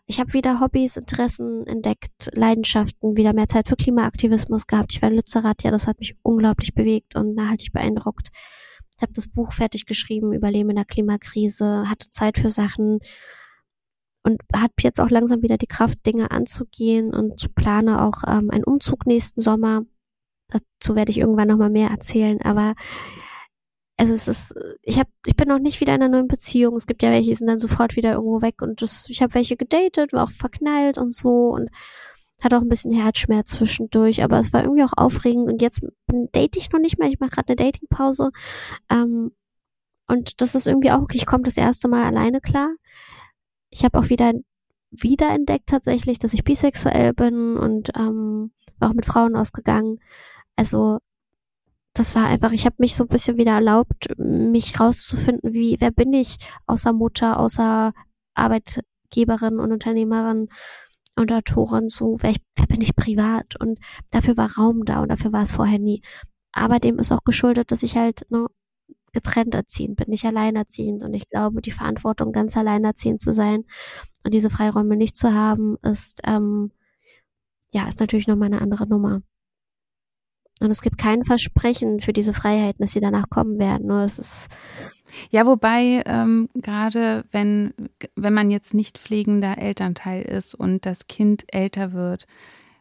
[0.08, 4.94] Ich habe wieder Hobbys, Interessen entdeckt, Leidenschaften, wieder mehr Zeit für Klimaaktivismus gehabt.
[4.94, 8.30] Ich war in Lützerath, ja, das hat mich unglaublich bewegt und nachhaltig beeindruckt.
[8.98, 13.00] Ich habe das Buch fertig geschrieben, Überleben in der Klimakrise, hatte Zeit für Sachen
[14.24, 18.64] und habe jetzt auch langsam wieder die Kraft, Dinge anzugehen und plane auch ähm, einen
[18.64, 19.84] Umzug nächsten Sommer.
[20.48, 22.74] Dazu werde ich irgendwann nochmal mehr erzählen, aber
[23.98, 26.76] also es ist, ich habe, ich bin noch nicht wieder in einer neuen Beziehung.
[26.76, 29.34] Es gibt ja welche, die sind dann sofort wieder irgendwo weg und das, ich habe
[29.36, 31.70] welche gedatet, war auch verknallt und so und
[32.46, 36.56] hatte auch ein bisschen Herzschmerz zwischendurch, aber es war irgendwie auch aufregend und jetzt date
[36.56, 37.10] ich noch nicht mehr.
[37.10, 38.32] Ich mache gerade eine Datingpause.
[38.90, 39.32] Ähm,
[40.08, 41.08] und das ist irgendwie auch.
[41.12, 42.70] Ich komme das erste Mal alleine klar.
[43.70, 44.34] Ich habe auch wieder
[44.92, 50.00] wiederentdeckt tatsächlich, dass ich bisexuell bin und ähm, auch mit Frauen ausgegangen.
[50.56, 51.00] Also
[51.94, 55.92] das war einfach, ich habe mich so ein bisschen wieder erlaubt, mich rauszufinden, wie, wer
[55.92, 56.38] bin ich,
[56.68, 57.94] außer Mutter, außer
[58.36, 60.50] Arbeitgeberin und Unternehmerin
[61.16, 63.56] und Autorin so, wer, ich, wer bin ich privat?
[63.60, 66.02] Und dafür war Raum da und dafür war es vorher nie.
[66.52, 68.48] Aber dem ist auch geschuldet, dass ich halt ne,
[69.14, 71.02] getrennt erziehend bin, nicht alleinerziehend.
[71.04, 73.64] Und ich glaube, die Verantwortung, ganz alleinerziehend zu sein
[74.24, 76.72] Und diese Freiräume nicht zu haben, ist, ähm,
[77.72, 79.22] ja, ist natürlich nochmal eine andere Nummer.
[80.62, 83.88] Und es gibt kein Versprechen für diese Freiheiten, dass sie danach kommen werden.
[83.88, 84.50] Nur es ist
[85.30, 87.74] ja, wobei ähm, gerade wenn,
[88.16, 92.26] wenn man jetzt nicht pflegender Elternteil ist und das Kind älter wird,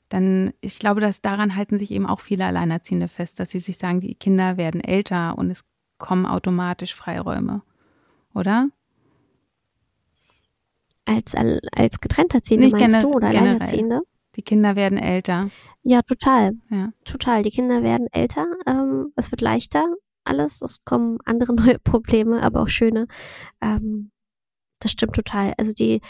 [0.08, 3.78] dann, ich glaube, dass daran halten sich eben auch viele Alleinerziehende fest, dass sie sich
[3.78, 5.64] sagen, die Kinder werden älter und es
[5.98, 7.62] kommen automatisch Freiräume,
[8.34, 8.68] oder?
[11.04, 13.28] Als, als Getrennterziehende Nicht meinst du oder.
[13.28, 14.02] Alleinerziehende?
[14.36, 15.48] Die Kinder werden älter.
[15.82, 16.52] Ja, total.
[16.70, 16.92] Ja.
[17.04, 17.42] Total.
[17.42, 18.46] Die Kinder werden älter.
[18.66, 19.84] Ähm, es wird leichter
[20.24, 20.62] alles.
[20.62, 23.06] Es kommen andere neue Probleme, aber auch schöne.
[23.60, 24.10] Ähm,
[24.80, 25.54] das stimmt total.
[25.56, 26.00] Also die,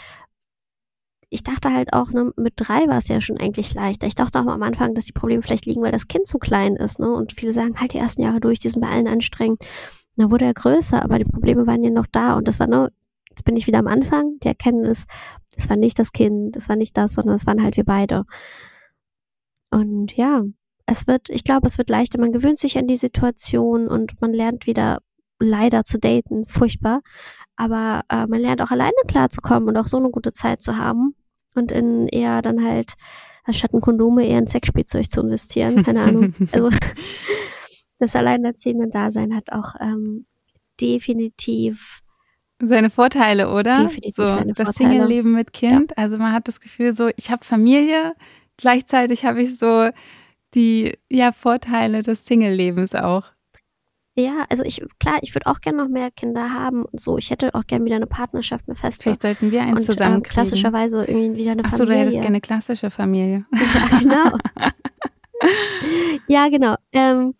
[1.29, 4.07] ich dachte halt auch, ne, mit drei war es ja schon eigentlich leichter.
[4.07, 6.75] Ich dachte auch am Anfang, dass die Probleme vielleicht liegen, weil das Kind zu klein
[6.75, 7.13] ist, ne?
[7.13, 9.63] Und viele sagen, halt die ersten Jahre durch, die sind bei allen anstrengend.
[10.17, 12.35] Dann wurde er größer, aber die Probleme waren ja noch da.
[12.35, 12.91] Und das war nur,
[13.29, 15.07] jetzt bin ich wieder am Anfang, die Erkenntnis,
[15.55, 18.25] das war nicht das Kind, das war nicht das, sondern es waren halt wir beide.
[19.71, 20.43] Und ja,
[20.85, 22.19] es wird, ich glaube, es wird leichter.
[22.19, 24.99] Man gewöhnt sich an die Situation und man lernt wieder
[25.39, 26.45] leider zu daten.
[26.45, 27.01] Furchtbar.
[27.55, 31.15] Aber äh, man lernt auch alleine klarzukommen und auch so eine gute Zeit zu haben.
[31.55, 32.93] Und in eher dann halt,
[33.45, 35.83] anstatt ein Kondome, eher in Sexspielzeug zu investieren.
[35.85, 36.35] Keine Ahnung.
[36.51, 36.69] Also
[37.97, 40.25] das alleinerziehende Dasein hat auch ähm,
[40.79, 42.01] definitiv
[42.61, 43.85] seine Vorteile, oder?
[43.85, 45.91] Definitiv so, seine das Single-Leben mit Kind.
[45.91, 46.03] Ja.
[46.03, 48.13] Also man hat das Gefühl, so ich habe Familie,
[48.57, 49.89] gleichzeitig habe ich so
[50.55, 53.23] die ja, Vorteile des Single-Lebens auch.
[54.17, 57.17] Ja, also ich, klar, ich würde auch gerne noch mehr Kinder haben und so.
[57.17, 59.03] Ich hätte auch gerne wieder eine Partnerschaft, eine feste.
[59.03, 60.19] Vielleicht sollten wir einen zusammen.
[60.19, 61.83] Äh, klassischerweise irgendwie wieder eine Ach Familie.
[61.83, 63.45] Achso, du hättest gerne eine klassische Familie.
[63.87, 64.37] Ja, genau.
[66.27, 66.75] ja, genau.
[66.93, 67.33] Ähm,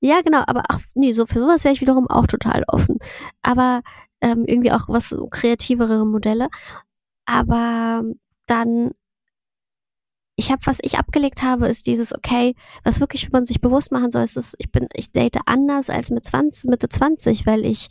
[0.00, 2.98] ja, genau, aber ach, nee, so für sowas wäre ich wiederum auch total offen.
[3.42, 3.82] Aber
[4.20, 6.48] ähm, irgendwie auch was so kreativere Modelle.
[7.26, 8.02] Aber
[8.46, 8.90] dann
[10.40, 14.10] ich habe, was ich abgelegt habe, ist dieses, okay, was wirklich man sich bewusst machen
[14.10, 17.88] soll, ist, es, ich bin, ich date anders als mit 20, Mitte 20, weil ich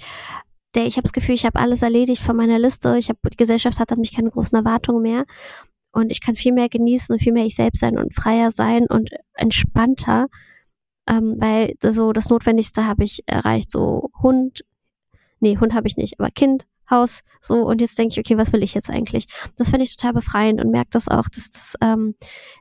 [0.76, 2.98] der, ich habe das Gefühl, ich habe alles erledigt von meiner Liste.
[2.98, 5.26] Ich habe die Gesellschaft hat an mich keine großen Erwartungen mehr
[5.92, 8.86] und ich kann viel mehr genießen und viel mehr ich selbst sein und freier sein
[8.88, 10.28] und entspannter,
[11.08, 13.70] ähm, weil so das Notwendigste habe ich erreicht.
[13.72, 14.64] So Hund,
[15.40, 18.54] nee Hund habe ich nicht, aber Kind, Haus, so und jetzt denke ich, okay, was
[18.54, 19.28] will ich jetzt eigentlich?
[19.58, 22.16] Das finde ich total befreiend und merke das auch, dass das, ähm,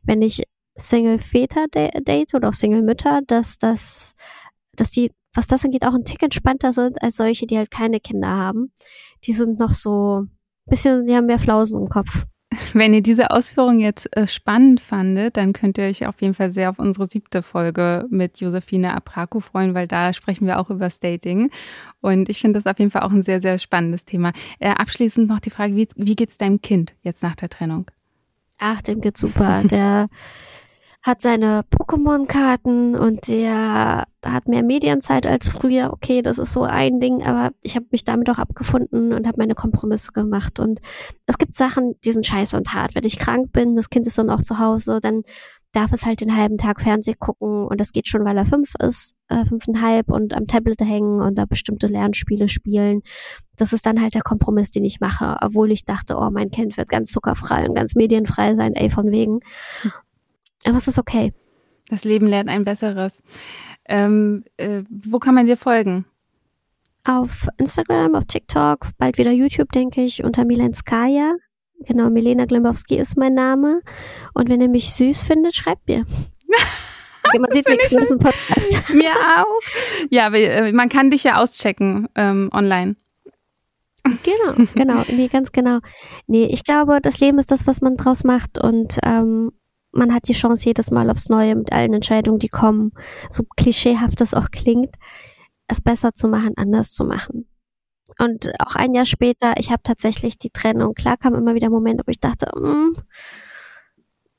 [0.05, 0.43] wenn ich
[0.77, 4.15] Single-Väter date oder auch Single-Mütter, dass das,
[4.77, 8.01] dass die, was das angeht, auch ein Tick entspannter sind als solche, die halt keine
[8.01, 8.73] Kinder haben.
[9.25, 10.25] Die sind noch so
[10.69, 12.27] bisschen, die haben mehr Flausen im Kopf.
[12.73, 16.51] Wenn ihr diese Ausführung jetzt äh, spannend fandet, dann könnt ihr euch auf jeden Fall
[16.53, 20.89] sehr auf unsere siebte Folge mit Josefine Apraku freuen, weil da sprechen wir auch über
[20.89, 21.51] Dating.
[22.01, 24.33] Und ich finde das auf jeden Fall auch ein sehr, sehr spannendes Thema.
[24.61, 27.91] Äh, abschließend noch die Frage, wie, wie geht's deinem Kind jetzt nach der Trennung?
[28.59, 29.63] Ach, dem geht's super.
[29.65, 30.09] Der
[31.09, 35.91] hat seine Pokémon-Karten und der hat mehr Medienzeit als früher.
[35.93, 39.39] Okay, das ist so ein Ding, aber ich habe mich damit auch abgefunden und habe
[39.39, 40.61] meine Kompromisse gemacht.
[40.61, 40.81] Und
[41.25, 42.95] es gibt Sachen, die sind scheiße und hart.
[42.95, 45.23] Wenn ich krank bin, das Kind ist dann auch zu Hause, dann
[45.73, 48.73] darf es halt den halben Tag Fernseh gucken und das geht schon, weil er fünf
[48.83, 53.01] ist, äh, fünfeinhalb und am Tablet hängen und da bestimmte Lernspiele spielen.
[53.57, 56.77] Das ist dann halt der Kompromiss, den ich mache, obwohl ich dachte, oh, mein Kind
[56.77, 59.41] wird ganz zuckerfrei und ganz medienfrei sein, ey, von wegen.
[60.65, 61.33] Aber es ist okay.
[61.89, 63.23] Das Leben lernt ein besseres.
[63.87, 66.05] Ähm, äh, wo kann man dir folgen?
[67.05, 71.35] Auf Instagram, auf TikTok, bald wieder YouTube, denke ich, unter Milenskaya.
[71.81, 73.81] Genau, Milena Glimbowski ist mein Name.
[74.35, 76.05] Und wenn ihr mich süß findet, schreibt mir.
[77.23, 78.89] Okay, man sieht nichts, das ist ein Podcast.
[78.95, 79.61] Mir auch.
[80.11, 82.97] Ja, äh, man kann dich ja auschecken ähm, online.
[84.05, 85.79] Genau, genau, nee, ganz genau.
[86.27, 89.53] Nee, ich glaube, das Leben ist das, was man draus macht und ähm,
[89.93, 92.93] man hat die Chance jedes Mal aufs Neue mit allen Entscheidungen, die kommen,
[93.31, 94.95] so klischeehaft das auch klingt,
[95.67, 97.47] es besser zu machen, anders zu machen.
[98.19, 100.95] Und auch ein Jahr später, ich habe tatsächlich die Trennung.
[100.95, 102.97] Klar kam immer wieder Momente, wo ich dachte, mm,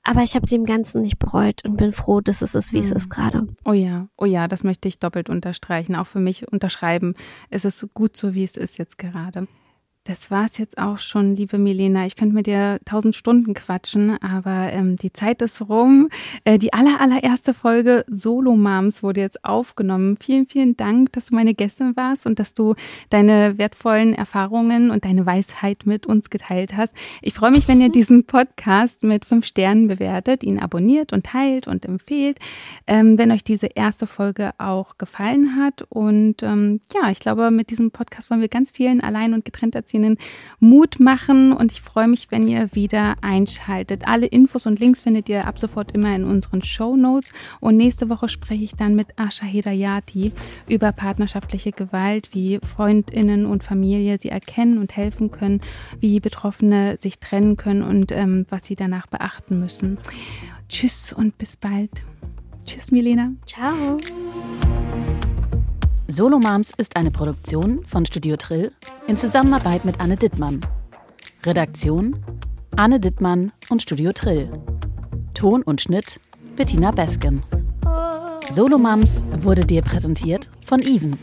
[0.04, 2.78] aber ich habe sie im Ganzen nicht bereut und bin froh, dass es ist, wie
[2.78, 2.86] hm.
[2.86, 3.48] es ist gerade.
[3.64, 5.96] Oh ja, oh ja, das möchte ich doppelt unterstreichen.
[5.96, 7.14] Auch für mich unterschreiben.
[7.50, 9.48] Es ist gut so, wie es ist jetzt gerade.
[10.06, 12.06] Das war es jetzt auch schon, liebe Milena.
[12.06, 16.10] Ich könnte mit dir tausend Stunden quatschen, aber ähm, die Zeit ist rum.
[16.46, 20.18] Äh, die aller, allererste Folge Solo Moms wurde jetzt aufgenommen.
[20.20, 22.74] Vielen, vielen Dank, dass du meine Gästin warst und dass du
[23.12, 26.96] deine wertvollen Erfahrungen und deine Weisheit mit uns geteilt hast.
[27.22, 31.68] Ich freue mich, wenn ihr diesen Podcast mit fünf Sternen bewertet, ihn abonniert und teilt
[31.68, 32.40] und empfehlt.
[32.88, 35.86] Ähm, wenn euch diese erste Folge auch gefallen hat.
[35.90, 39.76] Und ähm, ja, ich glaube, mit diesem Podcast wollen wir ganz vielen allein und getrennt
[39.76, 40.18] erziehen Mädcheninnen
[40.60, 44.08] Mut machen und ich freue mich, wenn ihr wieder einschaltet.
[44.08, 47.32] Alle Infos und Links findet ihr ab sofort immer in unseren Show Notes
[47.62, 50.34] und nächste Woche spreche ich dann mit Asha Hedayati
[50.68, 55.62] über partnerschaftliche Gewalt, wie Freundinnen und Familie sie erkennen und helfen können,
[56.00, 59.98] wie Betroffene sich trennen können und ähm, was sie danach beachten müssen.
[60.68, 61.92] Tschüss und bis bald.
[62.66, 63.32] Tschüss, Milena.
[63.46, 63.98] Ciao.
[66.12, 68.72] Solo Moms ist eine Produktion von Studio Trill
[69.06, 70.60] in Zusammenarbeit mit Anne Dittmann.
[71.46, 72.18] Redaktion
[72.76, 74.50] Anne Dittmann und Studio Trill.
[75.36, 76.20] Ton und Schnitt
[76.56, 77.44] Bettina Besken.
[78.52, 81.20] Solo Moms wurde dir präsentiert von Even.